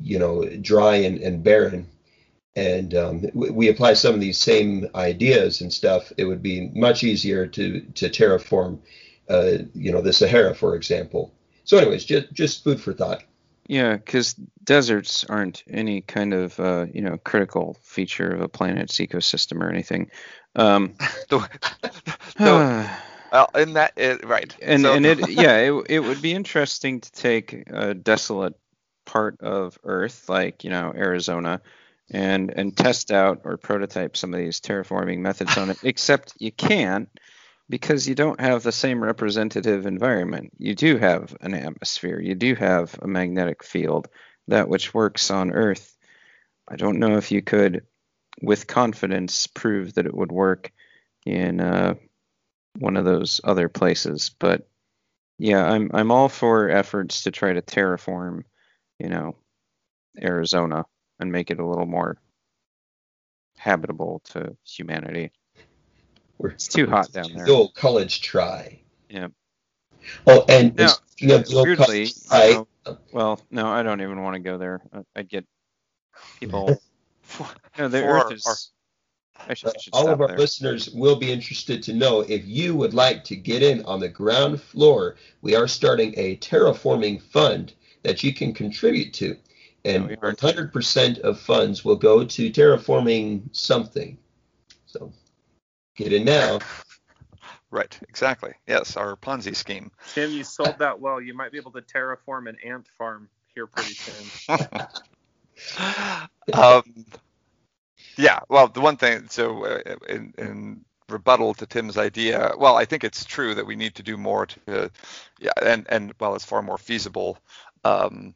you 0.00 0.18
know 0.18 0.44
dry 0.60 0.96
and, 0.96 1.18
and 1.18 1.42
barren. 1.42 1.88
And 2.54 2.94
um, 2.94 3.26
we 3.34 3.68
apply 3.68 3.92
some 3.92 4.14
of 4.14 4.20
these 4.20 4.38
same 4.38 4.88
ideas 4.94 5.60
and 5.60 5.70
stuff 5.70 6.10
it 6.16 6.24
would 6.24 6.42
be 6.42 6.70
much 6.74 7.04
easier 7.04 7.46
to 7.48 7.80
to 7.80 8.08
terraform 8.08 8.78
uh, 9.28 9.58
you 9.74 9.92
know 9.92 10.00
the 10.00 10.12
Sahara 10.12 10.54
for 10.54 10.74
example. 10.74 11.32
So 11.64 11.78
anyways 11.78 12.04
just 12.04 12.32
just 12.32 12.64
food 12.64 12.80
for 12.80 12.92
thought 12.92 13.24
yeah, 13.68 13.96
because 13.96 14.34
deserts 14.62 15.24
aren't 15.24 15.64
any 15.68 16.00
kind 16.00 16.32
of 16.34 16.58
uh, 16.60 16.86
you 16.92 17.00
know 17.00 17.18
critical 17.18 17.76
feature 17.82 18.30
of 18.30 18.40
a 18.40 18.48
planet's 18.48 18.96
ecosystem 18.96 19.62
or 19.62 19.68
anything. 19.68 20.10
Um, 20.54 20.94
the, 21.28 21.38
the, 22.38 22.90
well, 23.32 23.50
in 23.54 23.74
that 23.74 23.92
it, 23.96 24.24
right, 24.24 24.54
and 24.62 24.82
so, 24.82 24.94
and 24.94 25.06
it 25.06 25.28
yeah 25.30 25.56
it 25.58 25.86
it 25.88 26.00
would 26.00 26.22
be 26.22 26.32
interesting 26.32 27.00
to 27.00 27.12
take 27.12 27.64
a 27.68 27.94
desolate 27.94 28.54
part 29.04 29.40
of 29.40 29.78
Earth 29.84 30.28
like 30.28 30.64
you 30.64 30.70
know 30.70 30.92
Arizona 30.94 31.60
and 32.10 32.50
and 32.50 32.76
test 32.76 33.10
out 33.10 33.42
or 33.44 33.56
prototype 33.56 34.16
some 34.16 34.32
of 34.32 34.38
these 34.38 34.60
terraforming 34.60 35.18
methods 35.18 35.56
on 35.56 35.70
it. 35.70 35.78
Except 35.82 36.34
you 36.38 36.52
can't 36.52 37.08
because 37.68 38.08
you 38.08 38.14
don't 38.14 38.40
have 38.40 38.62
the 38.62 38.72
same 38.72 39.02
representative 39.02 39.86
environment. 39.86 40.52
You 40.58 40.74
do 40.74 40.98
have 40.98 41.36
an 41.40 41.54
atmosphere, 41.54 42.20
you 42.20 42.34
do 42.34 42.54
have 42.54 42.96
a 43.00 43.08
magnetic 43.08 43.64
field, 43.64 44.08
that 44.48 44.68
which 44.68 44.94
works 44.94 45.30
on 45.30 45.52
Earth. 45.52 45.96
I 46.68 46.76
don't 46.76 46.98
know 46.98 47.16
if 47.16 47.30
you 47.32 47.42
could, 47.42 47.86
with 48.40 48.66
confidence, 48.66 49.46
prove 49.46 49.94
that 49.94 50.06
it 50.06 50.14
would 50.14 50.32
work 50.32 50.72
in 51.24 51.60
uh, 51.60 51.94
one 52.78 52.96
of 52.96 53.04
those 53.04 53.40
other 53.42 53.68
places. 53.68 54.30
But 54.38 54.68
yeah, 55.38 55.64
I'm 55.64 55.90
I'm 55.92 56.10
all 56.10 56.28
for 56.28 56.70
efforts 56.70 57.24
to 57.24 57.30
try 57.30 57.52
to 57.52 57.62
terraform, 57.62 58.42
you 58.98 59.08
know, 59.08 59.36
Arizona 60.20 60.84
and 61.20 61.32
make 61.32 61.50
it 61.50 61.60
a 61.60 61.66
little 61.66 61.86
more 61.86 62.16
habitable 63.58 64.20
to 64.24 64.56
humanity. 64.64 65.32
We're, 66.38 66.50
it's 66.50 66.68
too 66.68 66.86
hot 66.86 67.12
down 67.12 67.32
there. 67.34 67.46
The 67.46 67.52
old 67.52 67.74
college 67.74 68.20
try. 68.20 68.80
Yeah. 69.08 69.28
Oh, 70.26 70.44
and 70.48 70.76
now, 70.76 70.88
speaking 70.88 71.34
of 71.34 71.46
the 71.48 71.56
old 71.56 71.66
weirdly, 71.66 71.84
college 71.84 72.26
try, 72.26 72.46
you 72.48 72.54
know, 72.86 72.98
well, 73.12 73.40
no, 73.50 73.66
I 73.68 73.82
don't 73.82 74.00
even 74.00 74.22
want 74.22 74.34
to 74.34 74.40
go 74.40 74.58
there. 74.58 74.80
I'd 75.14 75.28
get 75.28 75.44
people. 76.40 76.80
no, 77.78 77.88
the 77.88 78.00
For 78.00 78.04
Earth 78.04 78.24
our- 78.24 78.32
is. 78.32 78.70
I 79.48 79.52
should, 79.52 79.68
I 79.68 79.78
should 79.78 79.94
all 79.94 80.08
of 80.08 80.22
our 80.22 80.28
there. 80.28 80.38
listeners 80.38 80.88
will 80.90 81.16
be 81.16 81.30
interested 81.30 81.82
to 81.82 81.92
know 81.92 82.22
if 82.22 82.46
you 82.46 82.74
would 82.74 82.94
like 82.94 83.22
to 83.24 83.36
get 83.36 83.62
in 83.62 83.84
on 83.84 84.00
the 84.00 84.08
ground 84.08 84.62
floor. 84.62 85.16
We 85.42 85.54
are 85.54 85.68
starting 85.68 86.14
a 86.16 86.38
terraforming 86.38 87.20
fund 87.20 87.74
that 88.02 88.22
you 88.22 88.32
can 88.32 88.54
contribute 88.54 89.12
to, 89.14 89.36
and 89.84 90.04
oh, 90.04 90.06
we 90.06 90.16
100% 90.16 91.18
of 91.18 91.38
funds 91.38 91.84
will 91.84 91.96
go 91.96 92.24
to 92.24 92.50
terraforming 92.50 93.42
something. 93.52 94.16
So 94.86 95.12
get 95.96 96.12
in 96.12 96.24
now. 96.24 96.60
right, 97.70 97.98
exactly. 98.08 98.52
Yes, 98.66 98.96
our 98.96 99.16
Ponzi 99.16 99.56
scheme. 99.56 99.90
Tim, 100.14 100.30
you 100.30 100.44
sold 100.44 100.78
that 100.78 101.00
well. 101.00 101.20
You 101.20 101.34
might 101.34 101.52
be 101.52 101.58
able 101.58 101.72
to 101.72 101.82
terraform 101.82 102.48
an 102.48 102.56
ant 102.64 102.86
farm 102.96 103.28
here 103.54 103.66
pretty 103.66 103.94
soon. 103.94 104.80
um, 106.52 107.06
yeah, 108.16 108.40
well, 108.48 108.68
the 108.68 108.80
one 108.80 108.96
thing, 108.96 109.26
so 109.28 109.64
uh, 109.64 109.96
in, 110.08 110.34
in 110.38 110.84
rebuttal 111.08 111.54
to 111.54 111.66
Tim's 111.66 111.98
idea, 111.98 112.52
well, 112.58 112.76
I 112.76 112.84
think 112.84 113.04
it's 113.04 113.24
true 113.24 113.54
that 113.54 113.66
we 113.66 113.76
need 113.76 113.94
to 113.96 114.02
do 114.02 114.16
more 114.16 114.46
to, 114.46 114.90
yeah, 115.38 115.52
and 115.62 115.86
and 115.88 116.14
well, 116.20 116.34
it's 116.34 116.44
far 116.44 116.62
more 116.62 116.78
feasible. 116.78 117.38
Um, 117.84 118.34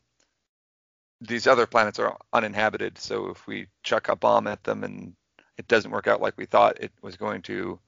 these 1.21 1.47
other 1.47 1.67
planets 1.67 1.99
are 1.99 2.17
uninhabited, 2.33 2.99
so 2.99 3.29
if 3.29 3.47
we 3.47 3.67
chuck 3.83 4.09
a 4.09 4.17
bomb 4.17 4.47
at 4.47 4.65
them 4.65 4.85
and 4.85 5.15
it 5.61 5.69
doesn't 5.69 5.91
work 5.91 6.07
out 6.07 6.23
like 6.23 6.39
we 6.39 6.47
thought 6.47 6.81
it 6.81 6.91
was 7.03 7.17
going 7.17 7.43
to, 7.43 7.79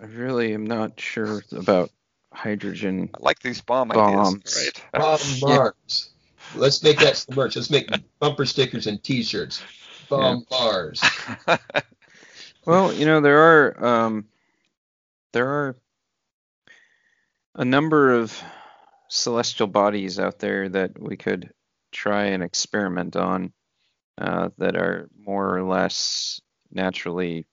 I 0.00 0.06
really 0.06 0.52
am 0.54 0.66
not 0.66 0.98
sure 0.98 1.40
about 1.52 1.90
hydrogen. 2.32 3.10
I 3.14 3.18
like 3.20 3.38
these 3.38 3.60
bomb 3.60 3.88
Bombs. 3.88 4.42
ideas, 4.56 4.72
Bomb 4.92 5.50
Yeah. 5.50 5.56
Mars. 5.56 6.10
Let's 6.56 6.82
make 6.82 6.98
that 6.98 7.16
some 7.16 7.36
merch. 7.36 7.54
Let's 7.54 7.70
make 7.70 7.88
bumper 8.18 8.44
stickers 8.44 8.88
and 8.88 9.00
T-shirts. 9.02 9.62
Bomb 10.08 10.44
Mars. 10.50 11.00
right? 11.46 11.60
Well, 12.64 12.92
you 12.92 13.06
know 13.06 13.20
there 13.20 13.40
are 13.40 13.84
um, 13.84 14.26
there 15.32 15.48
are 15.48 15.76
a 17.56 17.64
number 17.64 18.12
of 18.12 18.40
celestial 19.08 19.66
bodies 19.66 20.18
out 20.20 20.38
there 20.38 20.68
that 20.68 21.00
we 21.00 21.16
could 21.16 21.52
try 21.90 22.26
and 22.26 22.42
experiment 22.42 23.16
on 23.16 23.52
uh, 24.16 24.50
that 24.58 24.76
are 24.76 25.08
more 25.18 25.56
or 25.56 25.64
less 25.64 26.40
naturally, 26.72 27.46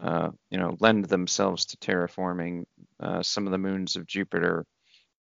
uh, 0.00 0.30
you 0.50 0.58
know, 0.58 0.76
lend 0.80 1.06
themselves 1.06 1.66
to 1.66 1.76
terraforming. 1.78 2.64
Uh, 3.00 3.22
some 3.22 3.46
of 3.46 3.52
the 3.52 3.58
moons 3.58 3.96
of 3.96 4.06
Jupiter 4.06 4.66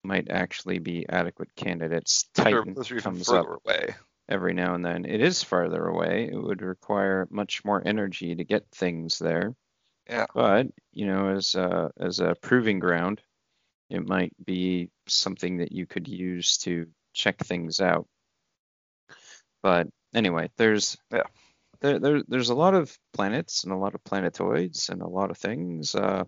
might 0.03 0.29
actually 0.29 0.79
be 0.79 1.05
adequate 1.07 1.55
candidates. 1.55 2.27
Titan 2.33 2.73
those 2.73 2.91
are 2.91 2.99
comes 2.99 3.29
up 3.29 3.47
away. 3.47 3.95
every 4.27 4.53
now 4.53 4.75
and 4.75 4.83
then. 4.83 5.05
It 5.05 5.21
is 5.21 5.43
farther 5.43 5.85
away. 5.85 6.29
It 6.31 6.35
would 6.35 6.61
require 6.61 7.27
much 7.29 7.63
more 7.63 7.81
energy 7.85 8.35
to 8.35 8.43
get 8.43 8.65
things 8.71 9.19
there. 9.19 9.55
Yeah. 10.09 10.25
But 10.33 10.67
you 10.91 11.05
know, 11.05 11.29
as 11.29 11.55
a, 11.55 11.91
as 11.97 12.19
a 12.19 12.35
proving 12.41 12.79
ground, 12.79 13.21
it 13.89 14.05
might 14.05 14.33
be 14.43 14.89
something 15.07 15.57
that 15.57 15.71
you 15.71 15.85
could 15.85 16.07
use 16.07 16.57
to 16.59 16.87
check 17.13 17.37
things 17.37 17.79
out. 17.79 18.07
But 19.61 19.87
anyway, 20.13 20.49
there's 20.57 20.97
Yeah. 21.11 21.23
There, 21.83 21.99
there 21.99 22.23
there's 22.27 22.49
a 22.49 22.55
lot 22.55 22.73
of 22.73 22.97
planets 23.13 23.63
and 23.65 23.73
a 23.73 23.77
lot 23.77 23.93
of 23.93 24.03
planetoids 24.03 24.89
and 24.89 25.01
a 25.01 25.07
lot 25.07 25.29
of 25.29 25.37
things. 25.37 25.93
Uh, 25.93 26.23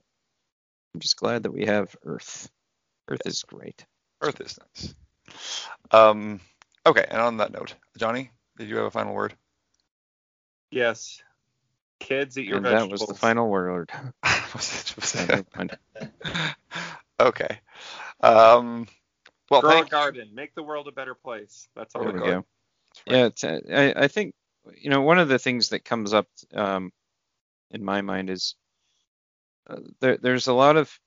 I'm 0.94 1.00
just 1.00 1.18
glad 1.18 1.44
that 1.44 1.52
we 1.52 1.66
have 1.66 1.96
Earth. 2.04 2.50
Earth 3.08 3.22
is 3.26 3.44
great. 3.44 3.86
Earth 4.22 4.40
is 4.42 4.60
nice. 4.76 4.94
Um, 5.92 6.40
okay, 6.86 7.06
and 7.10 7.22
on 7.22 7.38
that 7.38 7.52
note, 7.52 7.74
Johnny, 7.98 8.32
did 8.58 8.70
you 8.70 8.76
have 8.78 8.86
a 8.86 8.92
final 8.92 9.14
word? 9.16 9.34
yes. 10.72 11.22
Kids, 12.02 12.38
eat 12.38 12.46
your 12.48 12.58
and 12.58 12.66
vegetables. 12.66 13.00
that 13.00 13.08
was 13.08 13.16
the 13.16 13.20
final 13.20 13.50
word. 13.50 13.90
Was 14.54 14.82
it- 14.82 14.96
was 14.98 15.16
it- 15.16 16.58
okay. 17.20 17.60
Um, 18.22 18.88
well, 19.50 19.62
Grow 19.62 19.82
a 19.82 19.86
garden. 19.86 20.30
Make 20.34 20.54
the 20.56 20.64
world 20.64 20.88
a 20.90 20.92
better 20.92 21.16
place. 21.16 21.70
That's 21.76 21.96
all 21.96 22.04
There 22.04 22.12
There 22.12 22.22
we 22.22 22.28
we 22.28 22.34
got. 22.36 22.42
go. 22.42 23.14
Yeah, 23.14 23.26
it's, 23.28 23.44
uh, 23.44 23.60
I, 23.74 24.04
I 24.04 24.08
think 24.10 24.34
you 24.78 24.90
know 24.90 25.02
one 25.02 25.20
of 25.20 25.28
the 25.28 25.40
things 25.40 25.70
that 25.70 25.86
comes 25.86 26.14
up 26.14 26.28
um, 26.54 26.92
in 27.72 27.84
my 27.84 28.02
mind 28.02 28.30
is 28.30 28.56
uh, 29.68 29.78
there, 30.00 30.18
there's 30.18 30.48
a 30.48 30.54
lot 30.54 30.78
of 30.78 31.00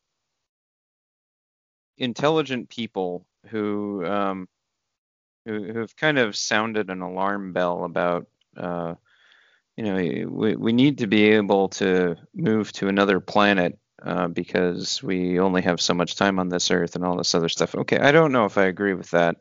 intelligent 1.97 2.69
people 2.69 3.27
who 3.47 4.05
um, 4.07 4.49
who 5.45 5.81
have 5.81 5.97
kind 5.97 6.19
of 6.19 6.37
sounded 6.37 6.91
an 6.91 7.01
alarm 7.01 7.53
bell 7.53 7.85
about 7.85 8.27
uh, 8.57 8.95
you 9.77 9.85
know 9.85 10.29
we, 10.31 10.57
we 10.57 10.73
need 10.73 10.99
to 10.99 11.07
be 11.07 11.25
able 11.31 11.69
to 11.69 12.17
move 12.35 12.73
to 12.73 12.89
another 12.89 13.21
planet 13.21 13.79
uh, 14.03 14.29
because 14.29 15.03
we 15.03 15.41
only 15.41 15.63
have 15.63 15.81
so 15.81 15.95
much 15.95 16.17
time 16.17 16.39
on 16.39 16.49
this 16.49 16.71
earth 16.71 16.95
and 16.95 17.05
all 17.05 17.17
this 17.17 17.35
other 17.35 17.49
stuff. 17.49 17.75
Okay, 17.75 17.99
I 17.99 18.13
don't 18.13 18.33
know 18.33 18.45
if 18.45 18.59
I 18.59 18.65
agree 18.65 18.95
with 18.95 19.11
that. 19.11 19.37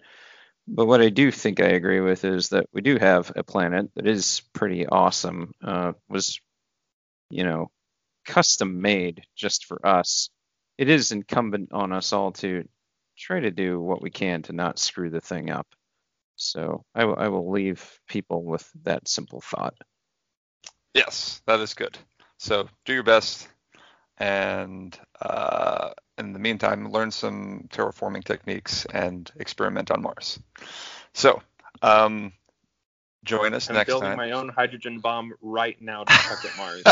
But 0.67 0.85
what 0.85 1.01
I 1.01 1.09
do 1.09 1.31
think 1.31 1.61
I 1.61 1.69
agree 1.69 2.01
with 2.01 2.25
is 2.25 2.49
that 2.49 2.67
we 2.73 2.81
do 2.81 2.97
have 2.97 3.31
a 3.35 3.43
planet 3.43 3.89
that 3.95 4.05
is 4.05 4.41
pretty 4.53 4.85
awesome. 4.85 5.53
Uh, 5.63 5.93
was, 6.09 6.39
you 7.29 7.43
know, 7.43 7.71
custom 8.25 8.81
made 8.81 9.23
just 9.35 9.65
for 9.65 9.85
us. 9.85 10.29
It 10.77 10.89
is 10.89 11.11
incumbent 11.11 11.71
on 11.71 11.93
us 11.93 12.11
all 12.11 12.33
to 12.33 12.67
try 13.17 13.39
to 13.39 13.51
do 13.51 13.79
what 13.79 14.01
we 14.01 14.11
can 14.11 14.43
to 14.43 14.53
not 14.53 14.77
screw 14.77 15.09
the 15.09 15.21
thing 15.21 15.49
up. 15.49 15.67
So 16.35 16.83
I 16.93 17.05
will- 17.05 17.15
will 17.31 17.49
leave 17.49 17.99
people 18.07 18.43
with 18.43 18.69
that 18.83 19.07
simple 19.07 19.41
thought. 19.41 19.75
Yes, 20.93 21.41
that 21.47 21.59
is 21.61 21.73
good. 21.73 21.97
So 22.37 22.69
do 22.85 22.93
your 22.93 23.03
best, 23.03 23.47
and 24.17 24.97
uh, 25.19 25.93
in 26.17 26.33
the 26.33 26.39
meantime, 26.39 26.91
learn 26.91 27.11
some 27.11 27.67
terraforming 27.71 28.23
techniques 28.23 28.85
and 28.93 29.31
experiment 29.37 29.91
on 29.91 30.01
Mars. 30.01 30.39
So 31.13 31.41
um, 31.81 32.31
join 33.23 33.53
us 33.53 33.67
I'm 33.67 33.71
next 33.71 33.83
building 33.83 33.97
time. 33.97 34.15
my 34.15 34.31
own 34.31 34.49
hydrogen 34.49 34.99
bomb 34.99 35.33
right 35.41 35.79
now 35.81 36.05
to 36.05 36.15
chuck 36.15 36.45
at 36.45 36.55
Mars. 36.55 36.85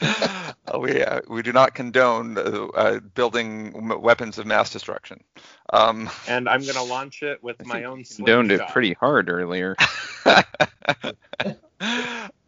Uh, 0.72 0.78
we 0.78 1.02
uh, 1.02 1.20
we 1.28 1.42
do 1.42 1.52
not 1.52 1.74
condone 1.74 2.36
uh, 2.38 2.66
uh, 2.74 3.00
building 3.14 3.88
weapons 4.00 4.38
of 4.38 4.46
mass 4.46 4.70
destruction. 4.70 5.22
Um, 5.72 6.08
And 6.26 6.48
I'm 6.48 6.66
gonna 6.66 6.82
launch 6.82 7.22
it 7.22 7.42
with 7.42 7.56
I 7.60 7.64
my 7.64 7.84
own. 7.84 7.98
you 7.98 8.04
condoned 8.16 8.52
it 8.52 8.66
pretty 8.66 8.92
hard 8.94 9.30
earlier. 9.30 9.76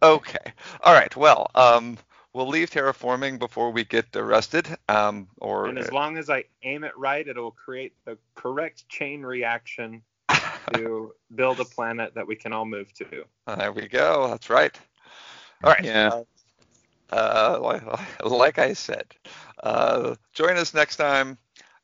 okay. 0.03 0.53
All 0.81 0.93
right. 0.93 1.15
Well, 1.15 1.49
um, 1.55 1.97
we'll 2.33 2.47
leave 2.47 2.69
terraforming 2.69 3.39
before 3.39 3.71
we 3.71 3.83
get 3.83 4.15
arrested. 4.15 4.67
Um, 4.87 5.27
or 5.37 5.67
And 5.67 5.79
as 5.79 5.91
long 5.91 6.17
as 6.17 6.29
I 6.29 6.45
aim 6.63 6.83
it 6.83 6.97
right, 6.97 7.27
it'll 7.27 7.51
create 7.51 7.93
the 8.05 8.17
correct 8.35 8.87
chain 8.89 9.21
reaction 9.21 10.01
to 10.73 11.13
build 11.35 11.59
a 11.59 11.65
planet 11.65 12.13
that 12.15 12.27
we 12.27 12.35
can 12.35 12.53
all 12.53 12.65
move 12.65 12.93
to. 12.93 13.23
there 13.47 13.71
we 13.71 13.87
go. 13.87 14.27
That's 14.29 14.49
right. 14.49 14.77
All 15.63 15.71
right. 15.71 15.83
Yeah. 15.83 16.23
Uh, 17.11 17.59
like, 17.61 17.81
like 18.23 18.59
I 18.59 18.73
said, 18.73 19.05
uh, 19.63 20.15
join 20.33 20.57
us 20.57 20.73
next 20.73 20.97
time. 20.97 21.37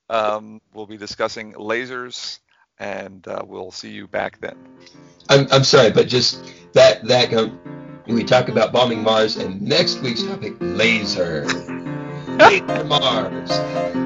Um, 0.10 0.62
we'll 0.74 0.86
be 0.86 0.98
discussing 0.98 1.54
lasers, 1.54 2.40
and 2.78 3.28
uh, 3.28 3.44
we'll 3.46 3.72
see 3.72 3.90
you 3.90 4.08
back 4.08 4.40
then. 4.40 4.56
I'm, 5.30 5.48
I'm 5.52 5.64
sorry, 5.64 5.90
but 5.90 6.08
just 6.08 6.44
that 6.74 7.04
that 7.06 7.34
um, 7.34 7.60
we 8.08 8.24
talk 8.24 8.50
about 8.50 8.72
bombing 8.72 9.04
Mars, 9.04 9.38
and 9.38 9.62
next 9.62 10.02
week's 10.02 10.24
topic 10.24 10.54
laser. 10.60 11.46
Laser 12.28 12.84
Mars. 12.84 14.05